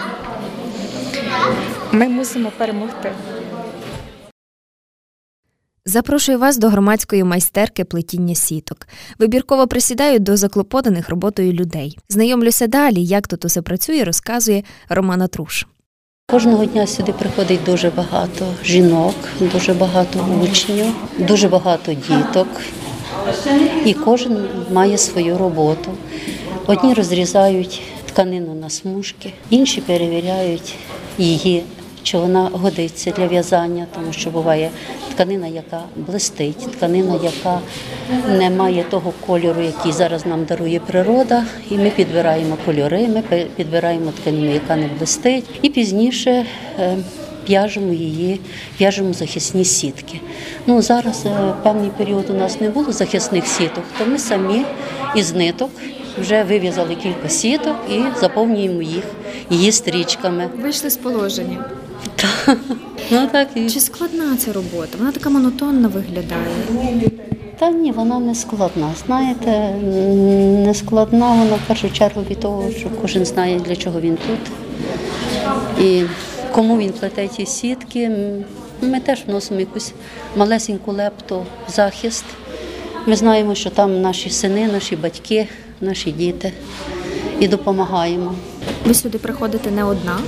ми 1.93 2.09
мусимо 2.09 2.53
перемогти. 2.59 3.13
Запрошую 5.89 6.39
вас 6.39 6.59
до 6.59 6.69
громадської 6.69 7.25
майстерки 7.25 7.85
плетіння 7.85 8.35
сіток. 8.35 8.89
Вибірково 9.19 9.67
присідаю 9.67 10.19
до 10.19 10.37
заклопотаних 10.37 11.09
роботою 11.09 11.53
людей. 11.53 11.99
Знайомлюся 12.09 12.67
далі, 12.67 13.05
як 13.05 13.29
тут 13.29 13.45
усе 13.45 13.63
працює, 13.63 14.05
розказує 14.05 14.63
Романа 14.89 15.29
Труш. 15.29 15.67
Кожного 16.31 16.65
дня 16.65 16.87
сюди 16.87 17.13
приходить 17.13 17.61
дуже 17.67 17.91
багато 17.91 18.55
жінок, 18.65 19.15
дуже 19.53 19.75
багато 19.75 20.27
учнів, 20.43 20.87
дуже 21.19 21.49
багато 21.49 21.93
діток. 21.93 22.49
І 23.85 23.95
кожен 23.95 24.49
має 24.73 24.99
свою 24.99 25.39
роботу. 25.39 25.91
Одні 26.67 26.95
розрізають 26.95 27.83
тканину 28.07 28.55
на 28.55 28.71
смужки, 28.71 29.33
інші 29.51 29.81
перевіряють 29.81 30.75
її, 31.19 31.63
чи 32.07 32.19
вона 32.19 32.51
годиться 32.53 33.11
для 33.11 33.27
в'язання, 33.27 33.87
тому 33.95 34.13
що 34.13 34.31
буває 34.31 34.71
тканина, 35.15 35.47
яка 35.47 35.83
блистить, 35.97 36.59
тканина, 36.73 37.19
яка 37.23 37.61
не 38.29 38.51
має 38.51 38.83
того 38.83 39.13
кольору, 39.27 39.63
який 39.63 39.93
зараз 39.93 40.27
нам 40.27 40.45
дарує 40.45 40.81
природа. 40.81 41.45
І 41.71 41.79
ми 41.79 41.91
підбираємо 41.91 42.57
кольори, 42.65 43.09
ми 43.09 43.23
підбираємо 43.57 44.11
тканину, 44.21 44.53
яка 44.53 44.77
не 44.77 44.89
блистить, 44.99 45.45
і 45.63 45.69
пізніше. 45.71 46.47
е, 46.81 46.97
В'яжемо 47.49 47.93
її, 47.93 48.41
в'яжемо 48.81 49.13
захисні 49.13 49.65
сітки. 49.65 50.21
Ну 50.67 50.83
зараз 50.83 51.27
е, 51.27 51.55
певний 51.63 51.91
період 51.91 52.31
у 52.31 52.35
нас 52.35 52.61
не 52.61 52.71
було 52.71 52.93
захисних 52.93 53.47
сіток, 53.47 53.85
то 53.99 54.07
ми 54.07 54.19
самі 54.19 54.63
із 55.17 55.33
ниток 55.33 55.71
вже 56.21 56.43
вив'язали 56.43 56.95
кілька 56.95 57.29
сіток 57.29 57.77
і 57.91 58.21
заповнюємо 58.21 58.83
їх 58.83 59.05
її 59.51 59.73
стрічками. 59.73 60.49
Вийшли 60.63 60.91
з 60.91 60.97
положення. 60.97 61.65
Ну 63.11 63.29
так 63.33 63.49
і 63.55 63.71
Чи 63.71 63.81
складна 63.81 64.37
ця 64.37 64.53
робота? 64.53 64.99
Вона 64.99 65.13
така 65.13 65.31
монотонна 65.31 65.89
виглядає. 65.89 66.47
Та 67.59 67.71
ні, 67.71 67.93
вона 67.93 68.19
не 68.19 68.35
складна. 68.35 68.91
Знаєте, 69.07 69.75
не 70.67 70.75
складна 70.75 71.29
вона 71.29 71.57
в 71.57 71.69
першу 71.69 71.91
чергу 71.91 72.23
від 72.31 72.41
того, 72.41 72.71
що 72.71 72.89
кожен 73.03 73.25
знає, 73.25 73.61
для 73.61 73.77
чого 73.77 74.01
він 74.01 74.17
тут. 74.27 74.53
І 75.85 76.03
кому 76.53 76.79
він 76.79 76.93
плете 76.93 77.29
ті 77.29 77.47
сітки. 77.47 78.11
Ми 78.83 79.01
теж 79.01 79.25
вносимо 79.27 79.61
якусь 79.61 79.93
малесеньку 80.37 80.93
лепту 80.93 81.47
в 81.69 81.71
захист. 81.71 82.25
Ми 83.07 83.17
знаємо, 83.17 83.55
що 83.55 83.71
там 83.71 84.01
наші 84.01 84.31
сини, 84.31 84.67
наші 84.73 84.97
батьки, 84.97 85.49
наші 85.81 86.13
діти 86.13 86.53
і 87.41 87.49
допомагаємо. 87.49 88.35
Ви 88.87 88.95
сюди 88.95 89.19
приходите 89.19 89.71
не 89.71 89.85
одна. 89.85 90.19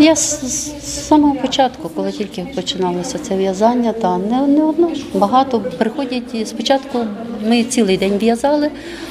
Я 0.00 0.16
з, 0.16 0.40
з- 0.40 0.80
з 0.82 1.06
самого 1.08 1.34
початку, 1.34 1.88
коли 1.88 2.12
тільки 2.12 2.46
починалося 2.54 3.18
це 3.18 3.36
в'язання, 3.36 3.92
та 3.92 4.18
не, 4.18 4.46
не 4.46 4.64
одно. 4.64 4.90
Багато 5.14 5.60
приходять 5.60 6.48
спочатку 6.48 6.98
ми 7.46 7.64
цілий 7.64 7.96
день 7.96 8.18
в'язали, 8.18 8.70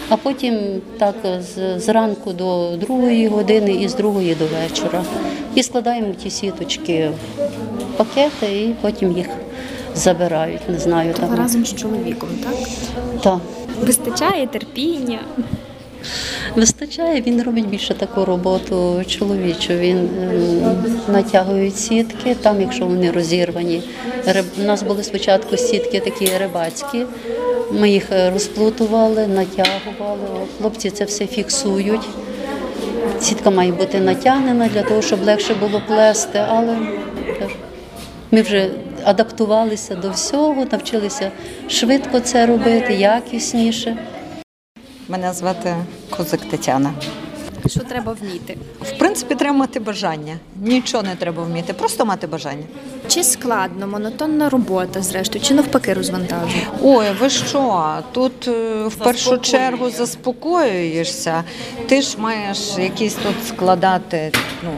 а 0.09 0.15
потім 0.17 0.59
так 0.97 1.15
з, 1.55 1.79
зранку 1.79 2.33
до 2.33 2.77
другої 2.77 3.27
години 3.27 3.71
і 3.73 3.87
з 3.89 3.95
другої 3.95 4.35
до 4.35 4.45
вечора. 4.45 5.03
І 5.55 5.63
складаємо 5.63 6.13
ті 6.23 6.29
сіточки 6.29 7.09
в 7.09 7.97
пакети 7.97 8.45
і 8.63 8.75
потім 8.81 9.17
їх 9.17 9.27
забирають. 9.95 10.61
Не 10.69 10.79
знаю 10.79 11.13
Ви 11.13 11.27
там. 11.27 11.35
разом 11.35 11.65
з 11.65 11.75
чоловіком, 11.75 12.29
так? 12.43 12.53
Та. 13.23 13.39
Вистачає 13.85 14.47
терпіння. 14.47 15.19
Вистачає, 16.55 17.21
він 17.21 17.43
робить 17.43 17.67
більше 17.67 17.93
таку 17.93 18.25
роботу 18.25 19.03
чоловічу. 19.07 19.73
Він 19.73 19.97
ем, 19.97 21.01
натягує 21.07 21.71
сітки, 21.71 22.35
там, 22.35 22.61
якщо 22.61 22.85
вони 22.85 23.11
розірвані. 23.11 23.83
У 24.61 24.63
нас 24.63 24.83
були 24.83 25.03
спочатку 25.03 25.57
сітки 25.57 25.99
такі 25.99 26.29
рибацькі, 26.39 27.05
Ми 27.71 27.89
їх 27.89 28.11
е, 28.11 28.29
розплутували, 28.29 29.27
натягували. 29.27 30.47
Хлопці 30.57 30.89
це 30.89 31.05
все 31.05 31.27
фіксують. 31.27 32.07
Сітка 33.21 33.49
має 33.49 33.71
бути 33.71 33.99
натягнена 33.99 34.67
для 34.67 34.81
того, 34.83 35.01
щоб 35.01 35.23
легше 35.23 35.53
було 35.53 35.81
плести, 35.87 36.41
але 36.49 36.77
ми 38.31 38.41
вже 38.41 38.69
адаптувалися 39.03 39.95
до 39.95 40.09
всього, 40.09 40.65
навчилися 40.71 41.31
швидко 41.67 42.19
це 42.19 42.45
робити, 42.45 42.93
якісніше. 42.93 43.97
Мене 45.09 45.33
звати 45.33 45.75
Козик 46.17 46.41
Тетяна. 46.49 46.93
Що 47.67 47.79
треба 47.79 48.15
вміти? 48.21 48.57
В 48.81 48.97
принципі, 48.97 49.35
треба 49.35 49.57
мати 49.57 49.79
бажання. 49.79 50.37
Нічого 50.61 51.03
не 51.03 51.15
треба 51.15 51.43
вміти, 51.43 51.73
просто 51.73 52.05
мати 52.05 52.27
бажання. 52.27 52.63
Чи 53.07 53.23
складно, 53.23 53.87
монотонна 53.87 54.49
робота, 54.49 55.01
зрештою, 55.01 55.45
чи 55.45 55.53
навпаки 55.53 55.93
розвантажує? 55.93 56.67
Ой, 56.83 57.05
ви 57.19 57.29
що? 57.29 57.95
Тут 58.11 58.47
е, 58.47 58.83
в 58.87 58.95
першу 58.95 59.37
чергу 59.37 59.89
заспокоюєшся. 59.89 61.43
Ти 61.87 62.01
ж 62.01 62.17
маєш 62.19 62.77
якісь 62.77 63.13
тут 63.13 63.47
складати 63.47 64.31
ну, 64.63 64.71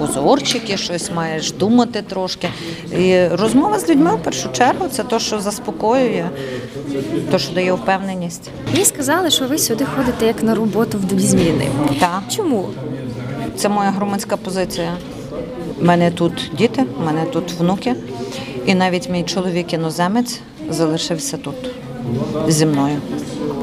узорчики, 0.00 0.76
щось 0.76 1.10
маєш 1.10 1.52
думати 1.52 2.02
трошки. 2.08 2.48
І 2.98 3.26
розмова 3.28 3.78
з 3.78 3.88
людьми 3.88 4.14
в 4.14 4.22
першу 4.22 4.52
чергу 4.52 4.88
це 4.88 5.04
те, 5.04 5.18
що 5.18 5.40
заспокоює, 5.40 6.28
те, 7.30 7.38
що 7.38 7.54
дає 7.54 7.72
впевненість. 7.72 8.50
Мені 8.72 8.84
сказали, 8.84 9.30
що 9.30 9.46
ви 9.46 9.58
сюди 9.58 9.84
ходите 9.96 10.26
як 10.26 10.42
на 10.42 10.54
роботу 10.54 10.98
в 10.98 11.04
дві 11.04 11.20
зміни. 11.20 11.68
Так. 12.00 12.22
Чому? 12.28 12.68
Це 13.56 13.68
моя 13.68 13.90
громадська 13.90 14.36
позиція. 14.36 14.96
У 15.80 15.84
мене 15.84 16.10
тут 16.10 16.50
діти, 16.58 16.84
у 17.00 17.04
мене 17.04 17.24
тут 17.24 17.52
внуки, 17.52 17.94
і 18.66 18.74
навіть 18.74 19.08
мій 19.08 19.22
чоловік 19.22 19.72
іноземець 19.72 20.40
залишився 20.70 21.36
тут 21.36 21.54
зі 22.48 22.66
мною. 22.66 22.96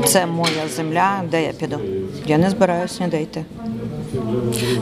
Це 0.06 0.26
моя 0.26 0.68
земля, 0.76 1.22
де 1.32 1.44
я 1.44 1.54
піду. 1.54 1.80
Я 2.26 2.38
не 2.38 2.50
збираюся 2.50 3.04
ніде 3.04 3.22
йти. 3.22 3.46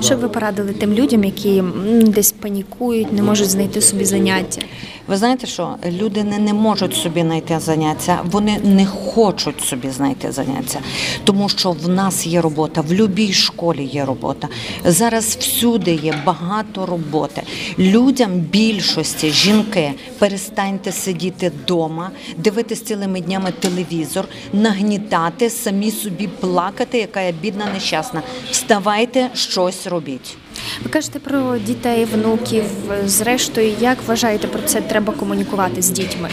Що 0.01 0.15
б 0.15 0.19
ви 0.19 0.29
порадили 0.29 0.73
тим 0.73 0.93
людям, 0.93 1.23
які 1.23 1.63
десь 2.07 2.31
панікують, 2.31 3.13
не 3.13 3.21
можуть 3.21 3.49
знайти 3.49 3.81
собі 3.81 4.05
заняття? 4.05 4.61
Ви 5.07 5.17
знаєте, 5.17 5.47
що 5.47 5.75
люди 5.85 6.23
не, 6.23 6.39
не 6.39 6.53
можуть 6.53 6.95
собі 6.95 7.21
знайти 7.21 7.59
заняття, 7.59 8.19
вони 8.25 8.59
не 8.63 8.85
хочуть 8.85 9.61
собі 9.61 9.89
знайти 9.89 10.31
заняття, 10.31 10.79
тому 11.23 11.49
що 11.49 11.71
в 11.71 11.87
нас 11.89 12.27
є 12.27 12.41
робота, 12.41 12.81
в 12.81 12.87
будь-якій 12.89 13.33
школі 13.33 13.83
є 13.83 14.05
робота. 14.05 14.47
Зараз 14.85 15.37
всюди 15.39 15.93
є 15.93 16.15
багато 16.25 16.85
роботи. 16.85 17.41
Людям 17.79 18.31
більшості, 18.31 19.31
жінки, 19.31 19.93
перестаньте 20.19 20.91
сидіти 20.91 21.49
вдома, 21.63 22.11
дивитися 22.37 22.85
цілими 22.85 23.21
днями 23.21 23.51
телевізор, 23.51 24.25
нагнітати, 24.53 25.49
самі 25.49 25.91
собі 25.91 26.27
плакати, 26.27 26.97
яка 26.97 27.21
я 27.21 27.31
бідна, 27.31 27.65
нещасна. 27.73 28.21
Вставайте, 28.51 29.29
щось 29.33 29.87
робіть. 29.87 30.37
Ви 30.83 30.89
кажете 30.89 31.19
про 31.19 31.57
дітей, 31.57 32.05
внуків. 32.05 32.63
Зрештою, 33.05 33.73
як 33.79 33.97
вважаєте 34.07 34.47
про 34.47 34.61
це 34.61 34.81
треба 34.81 35.13
комунікувати 35.13 35.81
з 35.81 35.89
дітьми? 35.89 36.29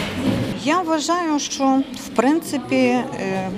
Я 0.63 0.81
вважаю, 0.81 1.39
що 1.39 1.81
в 2.05 2.07
принципі, 2.15 2.75
е, 2.75 3.03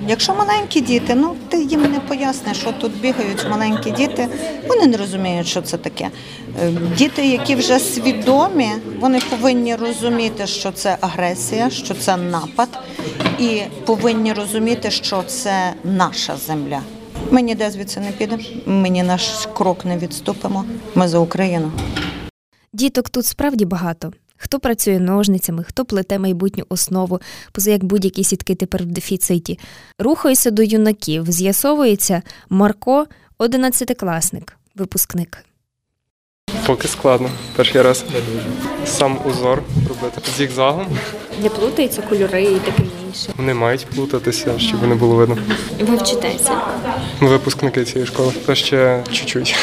якщо 0.08 0.34
маленькі 0.34 0.80
діти, 0.80 1.14
ну 1.14 1.36
ти 1.48 1.62
їм 1.62 1.80
не 1.80 2.00
поясниш, 2.00 2.56
що 2.56 2.72
тут 2.72 2.92
бігають 3.00 3.46
маленькі 3.50 3.90
діти, 3.90 4.28
вони 4.68 4.86
не 4.86 4.96
розуміють, 4.96 5.46
що 5.46 5.62
це 5.62 5.76
таке. 5.76 6.10
Е, 6.62 6.70
Діти, 6.96 7.26
які 7.26 7.54
вже 7.54 7.78
свідомі, 7.78 8.68
вони 9.00 9.20
повинні 9.30 9.76
розуміти, 9.76 10.46
що 10.46 10.72
це 10.72 10.96
агресія, 11.00 11.70
що 11.70 11.94
це 11.94 12.16
напад, 12.16 12.68
і 13.38 13.60
повинні 13.86 14.32
розуміти, 14.32 14.90
що 14.90 15.22
це 15.22 15.72
наша 15.84 16.36
земля. 16.36 16.80
Ми 17.30 17.42
ніде 17.42 17.70
звідси 17.70 18.00
не 18.00 18.12
підемо, 18.12 18.42
ми 18.66 18.88
ні 18.88 19.02
наш 19.02 19.48
крок 19.54 19.84
не 19.84 19.98
відступимо. 19.98 20.64
Ми 20.94 21.08
за 21.08 21.18
Україну. 21.18 21.72
Діток 22.72 23.08
тут 23.08 23.26
справді 23.26 23.64
багато. 23.64 24.12
Хто 24.36 24.60
працює 24.60 24.98
ножницями, 24.98 25.64
хто 25.64 25.84
плете 25.84 26.18
майбутню 26.18 26.64
основу, 26.68 27.20
поза 27.52 27.70
як 27.70 27.84
будь-які 27.84 28.24
сітки 28.24 28.54
тепер 28.54 28.82
в 28.82 28.86
дефіциті. 28.86 29.58
Рухаюся 29.98 30.50
до 30.50 30.62
юнаків. 30.62 31.32
З'ясовується 31.32 32.22
Марко, 32.48 33.06
одинадцятикласник, 33.38 34.56
випускник. 34.74 35.44
Поки 36.66 36.88
складно. 36.88 37.30
Перший 37.56 37.82
раз 37.82 38.04
сам 38.86 39.18
узор 39.26 39.62
робити 39.88 40.20
зігзагом. 40.36 40.86
Не 41.42 41.48
плутаються 41.48 42.02
кольори 42.02 42.42
і 42.42 42.58
таке 42.58 42.82
інше. 43.14 43.32
Вони 43.36 43.54
мають 43.54 43.86
плутатися, 43.86 44.58
щоб 44.58 44.82
не 44.88 44.94
було 44.94 45.14
видно. 45.14 45.38
Ви 45.80 45.96
вчитеся. 45.96 46.52
Ми 47.20 47.28
випускники 47.28 47.84
цієї 47.84 48.06
школи. 48.06 48.32
То 48.46 48.54
ще 48.54 49.02
чуть-чуть. 49.12 49.56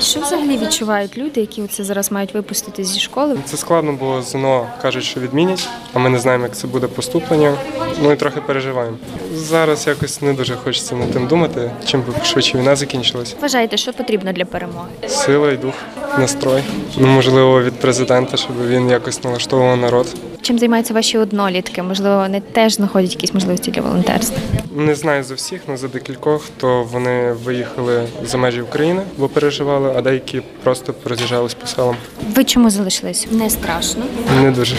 Що 0.00 0.20
взагалі 0.20 0.58
відчувають 0.58 1.18
люди, 1.18 1.40
які 1.40 1.62
оце 1.62 1.84
зараз 1.84 2.12
мають 2.12 2.34
випустити 2.34 2.84
зі 2.84 3.00
школи? 3.00 3.36
Це 3.44 3.56
складно, 3.56 3.92
бо 4.00 4.22
ЗНО 4.22 4.66
кажуть, 4.82 5.04
що 5.04 5.20
відмінять, 5.20 5.68
а 5.92 5.98
ми 5.98 6.08
не 6.10 6.18
знаємо, 6.18 6.44
як 6.44 6.56
це 6.56 6.66
буде 6.66 6.86
поступлення. 6.86 7.54
Ну 8.02 8.12
і 8.12 8.16
трохи 8.16 8.40
переживаємо. 8.40 8.96
Зараз 9.34 9.86
якось 9.86 10.22
не 10.22 10.32
дуже 10.32 10.56
хочеться 10.56 10.94
над 10.94 11.10
тим 11.12 11.26
думати, 11.26 11.70
чим 11.84 12.00
би 12.00 12.24
швидше 12.24 12.58
війна 12.58 12.76
закінчилась. 12.76 13.36
Вважаєте, 13.42 13.76
що 13.76 13.92
потрібно 13.92 14.32
для 14.32 14.44
перемоги? 14.44 14.88
Сила 15.08 15.52
і 15.52 15.56
дух, 15.56 15.74
настрой. 16.18 16.62
Ну, 16.96 17.06
можливо, 17.06 17.62
від 17.62 17.74
президента, 17.74 18.36
щоб 18.36 18.68
він 18.68 18.90
якось 18.90 19.24
налаштовував 19.24 19.76
народ. 19.76 20.06
Чим 20.42 20.58
займаються 20.58 20.94
ваші 20.94 21.18
однолітки? 21.18 21.82
Можливо, 21.82 22.16
вони 22.16 22.40
теж 22.40 22.74
знаходять 22.74 23.12
якісь 23.14 23.34
можливості 23.34 23.70
для 23.70 23.82
волонтерства. 23.82 24.38
Не 24.76 24.94
знаю 24.94 25.24
за 25.24 25.34
всіх, 25.34 25.60
але 25.68 25.76
за 25.76 25.88
декількох, 25.88 26.48
то 26.56 26.84
вони 26.84 27.32
виїхали 27.32 28.08
за 28.24 28.38
межі 28.38 28.60
України, 28.60 29.02
бо 29.18 29.28
переживали, 29.28 29.92
а 29.96 30.02
деякі 30.02 30.42
просто 30.62 30.94
роз'їжджались 31.04 31.54
по 31.54 31.66
селам. 31.66 31.96
Ви 32.34 32.44
чому 32.44 32.70
залишились? 32.70 33.26
Не 33.30 33.50
страшно. 33.50 34.04
Не 34.42 34.50
дуже 34.50 34.76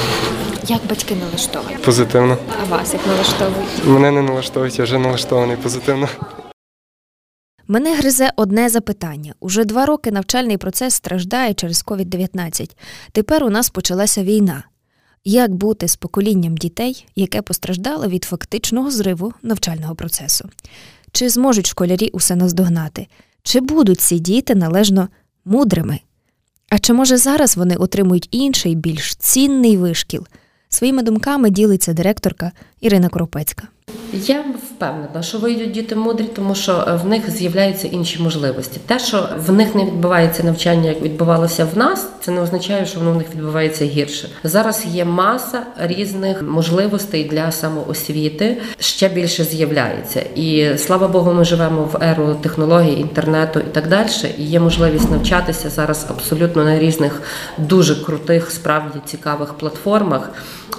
Як 0.67 0.79
батьки 0.89 1.15
налаштовані? 1.15 1.77
позитивно. 1.85 2.37
А 2.61 2.65
вас 2.65 2.93
як 2.93 3.07
налаштовують? 3.07 3.85
Мене 3.85 4.11
не 4.11 4.21
налаштовують, 4.21 4.79
я 4.79 4.83
вже 4.83 4.97
налаштований 4.99 5.55
позитивно. 5.57 6.07
Мене 7.67 7.95
гризе 7.95 8.31
одне 8.35 8.69
запитання. 8.69 9.33
Уже 9.39 9.65
два 9.65 9.85
роки 9.85 10.11
навчальний 10.11 10.57
процес 10.57 10.93
страждає 10.93 11.53
через 11.53 11.85
COVID-19. 11.85 12.69
Тепер 13.11 13.43
у 13.43 13.49
нас 13.49 13.69
почалася 13.69 14.23
війна. 14.23 14.63
Як 15.25 15.55
бути 15.55 15.87
з 15.87 15.95
поколінням 15.95 16.57
дітей, 16.57 17.05
яке 17.15 17.41
постраждало 17.41 18.07
від 18.07 18.23
фактичного 18.23 18.91
зриву 18.91 19.33
навчального 19.43 19.95
процесу? 19.95 20.49
Чи 21.11 21.29
зможуть 21.29 21.67
школярі 21.67 22.09
усе 22.09 22.35
наздогнати? 22.35 23.07
Чи 23.43 23.59
будуть 23.59 24.01
ці 24.01 24.19
діти 24.19 24.55
належно 24.55 25.09
мудрими? 25.45 25.99
А 26.69 26.79
чи 26.79 26.93
може 26.93 27.17
зараз 27.17 27.57
вони 27.57 27.75
отримують 27.75 28.27
інший, 28.31 28.75
більш 28.75 29.15
цінний 29.15 29.77
вишкіл? 29.77 30.27
Своїми 30.69 31.03
думками 31.03 31.49
ділиться 31.49 31.93
директорка 31.93 32.51
Ірина 32.81 33.09
Коропецька. 33.09 33.67
Я 34.13 34.43
впевнена, 34.83 35.21
що 35.21 35.37
вийдуть 35.37 35.71
діти 35.71 35.95
мудрі, 35.95 36.23
тому 36.23 36.55
що 36.55 36.85
е, 36.87 36.95
в 37.03 37.05
них 37.05 37.29
з'являються 37.29 37.87
інші 37.87 38.21
можливості. 38.21 38.79
Те, 38.85 38.99
що 38.99 39.29
в 39.47 39.51
них 39.51 39.75
не 39.75 39.85
відбувається 39.85 40.43
навчання, 40.43 40.89
як 40.89 41.01
відбувалося 41.01 41.67
в 41.73 41.77
нас, 41.77 42.07
це 42.21 42.31
не 42.31 42.41
означає, 42.41 42.85
що 42.85 42.99
воно 42.99 43.11
в 43.11 43.15
них 43.15 43.27
відбувається 43.35 43.85
гірше. 43.85 44.29
Зараз 44.43 44.85
є 44.85 45.05
маса 45.05 45.63
різних 45.79 46.41
можливостей 46.41 47.23
для 47.23 47.51
самоосвіти, 47.51 48.61
ще 48.79 49.09
більше 49.09 49.43
з'являється. 49.43 50.21
І 50.35 50.77
слава 50.77 51.07
Богу, 51.07 51.33
ми 51.33 51.45
живемо 51.45 51.83
в 51.83 52.03
еру 52.03 52.35
технологій, 52.41 52.99
інтернету 52.99 53.59
і 53.59 53.73
так 53.73 53.87
далі. 53.87 54.07
І 54.37 54.43
є 54.43 54.59
можливість 54.59 55.11
навчатися 55.11 55.69
зараз 55.69 56.05
абсолютно 56.09 56.63
на 56.63 56.79
різних 56.79 57.21
дуже 57.57 57.95
крутих, 57.95 58.51
справді 58.51 58.99
цікавих 59.05 59.53
платформах. 59.53 60.29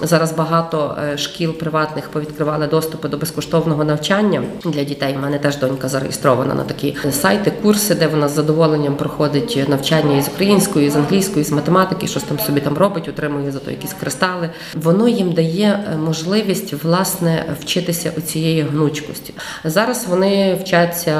Зараз 0.01 0.31
багато 0.31 0.97
е, 1.13 1.17
шкіл 1.17 1.53
приватних 1.53 2.09
повідкривали 2.09 2.67
доступи 3.05 3.09
до 3.09 3.17
безкоштовного 3.17 3.83
навчання 3.83 4.43
для 4.65 4.83
дітей. 4.83 5.15
У 5.17 5.21
мене 5.21 5.39
теж 5.39 5.57
донька 5.57 5.87
зареєстрована 5.87 6.53
на 6.53 6.63
такі 6.63 6.95
сайти, 7.11 7.51
курси, 7.61 7.95
де 7.95 8.07
вона 8.07 8.27
з 8.27 8.35
задоволенням 8.35 8.95
проходить 8.95 9.65
навчання 9.67 10.17
із 10.17 10.27
української, 10.27 10.89
з 10.89 10.95
англійської, 10.95 11.45
з 11.45 11.51
математики, 11.51 12.07
щось 12.07 12.23
там 12.23 12.39
собі 12.39 12.61
там 12.61 12.77
робить, 12.77 13.07
отримує 13.07 13.51
за 13.51 13.59
то 13.59 13.71
якісь 13.71 13.93
кристали. 13.93 14.49
Воно 14.75 15.07
їм 15.07 15.33
дає 15.33 15.83
е, 15.93 15.97
можливість 15.97 16.73
власне 16.83 17.45
вчитися 17.61 18.11
у 18.17 18.21
цієї 18.21 18.61
гнучкості. 18.61 19.33
Зараз 19.63 20.05
вони 20.09 20.55
вчаться 20.55 21.15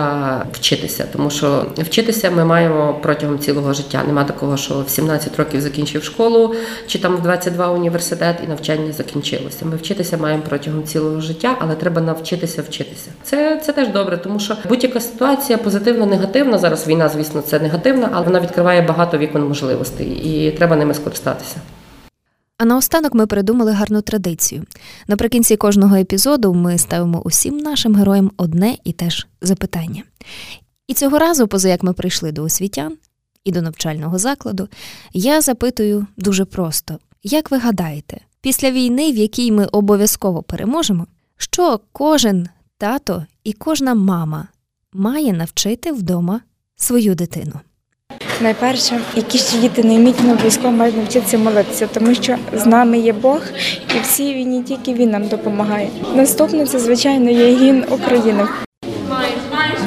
вчитися, 0.52 1.06
тому 1.14 1.30
що 1.30 1.66
вчитися 1.78 2.32
ми 2.32 2.46
маємо 2.46 3.00
протягом 3.04 3.40
цілого 3.40 3.74
життя. 3.74 4.04
Нема 4.08 4.24
такого, 4.24 4.58
що 4.58 4.82
в 4.88 4.90
17 4.90 5.38
років 5.38 5.62
закінчив 5.62 6.04
школу 6.04 6.56
чи 6.88 7.00
там 7.00 7.16
в 7.16 7.22
22 7.22 7.70
університет 7.70 8.38
і 8.46 8.48
навчання 8.48 8.92
закінчилося. 8.92 9.66
Ми 9.66 9.76
вчитися 9.76 10.18
маємо 10.18 10.44
протягом 10.50 10.84
цілого 10.84 11.22
життя, 11.22 11.58
але 11.60 11.75
треба 11.76 12.02
навчитися 12.02 12.62
вчитися. 12.62 13.10
Це, 13.24 13.62
це 13.66 13.74
теж 13.74 13.88
добре, 13.88 14.18
тому 14.18 14.40
що 14.40 14.58
будь-яка 14.70 15.00
ситуація 15.00 15.58
позитивна, 15.58 16.06
негативна. 16.06 16.58
Зараз 16.58 16.88
війна, 16.88 17.10
звісно, 17.10 17.42
це 17.42 17.60
негативна, 17.60 18.10
але 18.14 18.26
вона 18.26 18.40
відкриває 18.40 18.82
багато 18.82 19.18
вікон 19.18 19.48
можливостей, 19.48 20.08
і 20.08 20.52
треба 20.52 20.76
ними 20.76 20.94
скористатися. 20.94 21.56
А 22.58 22.66
наостанок 22.66 23.14
ми 23.14 23.28
придумали 23.28 23.72
гарну 23.72 24.02
традицію. 24.02 24.64
Наприкінці 25.08 25.56
кожного 25.56 25.96
епізоду 25.96 26.54
ми 26.54 26.78
ставимо 26.78 27.22
усім 27.26 27.58
нашим 27.58 27.96
героям 27.96 28.32
одне 28.38 28.78
і 28.84 28.92
те 28.92 29.10
ж 29.10 29.28
запитання. 29.42 30.04
І 30.88 30.94
цього 30.94 31.20
разу, 31.20 31.48
поза 31.48 31.70
як 31.70 31.84
ми 31.84 31.94
прийшли 31.94 32.32
до 32.32 32.44
освітян 32.44 32.98
і 33.44 33.52
до 33.52 33.62
навчального 33.62 34.18
закладу, 34.18 34.68
я 35.14 35.42
запитую 35.42 36.08
дуже 36.18 36.46
просто: 36.46 37.00
як 37.24 37.52
ви 37.52 37.58
гадаєте, 37.58 38.18
після 38.42 38.72
війни, 38.72 39.12
в 39.12 39.16
якій 39.16 39.52
ми 39.52 39.66
обов'язково 39.66 40.44
переможемо, 40.44 41.08
що 41.38 41.80
кожен 41.92 42.48
тато 42.78 43.26
і 43.44 43.54
кожна 43.54 43.94
мама 43.94 44.48
має 44.94 45.34
навчити 45.34 45.92
вдома 45.92 46.42
свою 46.76 47.16
дитину? 47.16 47.54
Найперше, 48.42 49.02
які 49.16 49.38
ще 49.38 49.58
діти 49.58 49.84
не 49.84 50.00
близько 50.00 50.24
обов'язково 50.32 50.72
мають 50.72 50.98
навчитися 50.98 51.38
молитися, 51.38 51.88
тому 51.88 52.16
що 52.16 52.38
з 52.54 52.66
нами 52.66 53.00
є 53.00 53.14
Бог, 53.14 53.42
і 53.96 54.00
всі 54.00 54.34
війні 54.34 54.64
тільки 54.64 54.94
він 54.94 55.10
нам 55.10 55.28
допомагає. 55.28 55.90
Наступне 56.16 56.66
це 56.66 56.80
звичайно 56.80 57.30
є 57.30 57.56
гімн 57.56 57.86
України. 57.90 58.48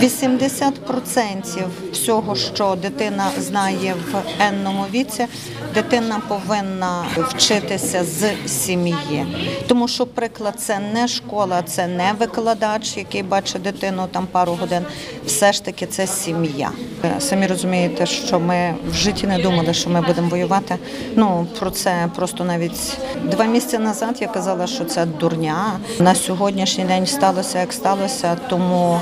80% 0.03 1.67
всього, 1.93 2.37
що 2.37 2.77
дитина 2.83 3.31
знає 3.39 3.95
в 4.13 4.23
енному 4.41 4.85
віці, 4.95 5.27
дитина 5.75 6.21
повинна 6.29 7.05
вчитися 7.17 8.05
з 8.05 8.49
сім'ї. 8.49 9.27
Тому 9.67 9.89
що 9.89 10.07
приклад 10.07 10.55
це 10.59 10.79
не 10.79 11.09
школа, 11.09 11.63
це 11.63 11.87
не 11.87 12.13
викладач, 12.19 12.97
який 12.97 13.23
бачить 13.23 13.63
дитину 13.63 14.07
там 14.11 14.27
пару 14.27 14.53
годин. 14.53 14.83
Все 15.27 15.53
ж 15.53 15.65
таки 15.65 15.87
це 15.87 16.07
сім'я. 16.07 16.71
Самі 17.19 17.47
розумієте, 17.47 18.07
що 18.07 18.41
ми 18.41 18.75
в 18.91 18.95
житті 18.95 19.27
не 19.27 19.39
думали, 19.39 19.75
що 19.75 19.91
ми 19.91 20.01
будемо 20.01 20.29
воювати. 20.29 20.77
Ну 21.17 21.47
про 21.59 21.71
це 21.71 22.09
просто 22.17 22.45
навіть 22.45 22.99
два 23.25 23.45
місяці 23.45 23.79
назад 23.79 24.17
я 24.21 24.29
казала, 24.29 24.67
що 24.67 24.85
це 24.85 25.07
дурня. 25.07 25.81
На 25.99 26.15
сьогоднішній 26.15 26.85
день 26.85 27.07
сталося 27.07 27.61
як 27.61 27.73
сталося, 27.73 28.37
тому 28.49 29.01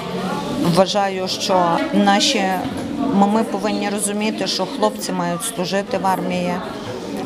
вважаю, 0.87 1.29
що 1.29 1.79
наші 1.95 2.45
мами 3.15 3.45
повинні 3.45 3.89
розуміти, 3.89 4.47
що 4.47 4.67
хлопці 4.67 5.13
мають 5.13 5.45
служити 5.45 5.99
в 5.99 6.07
армії. 6.07 6.55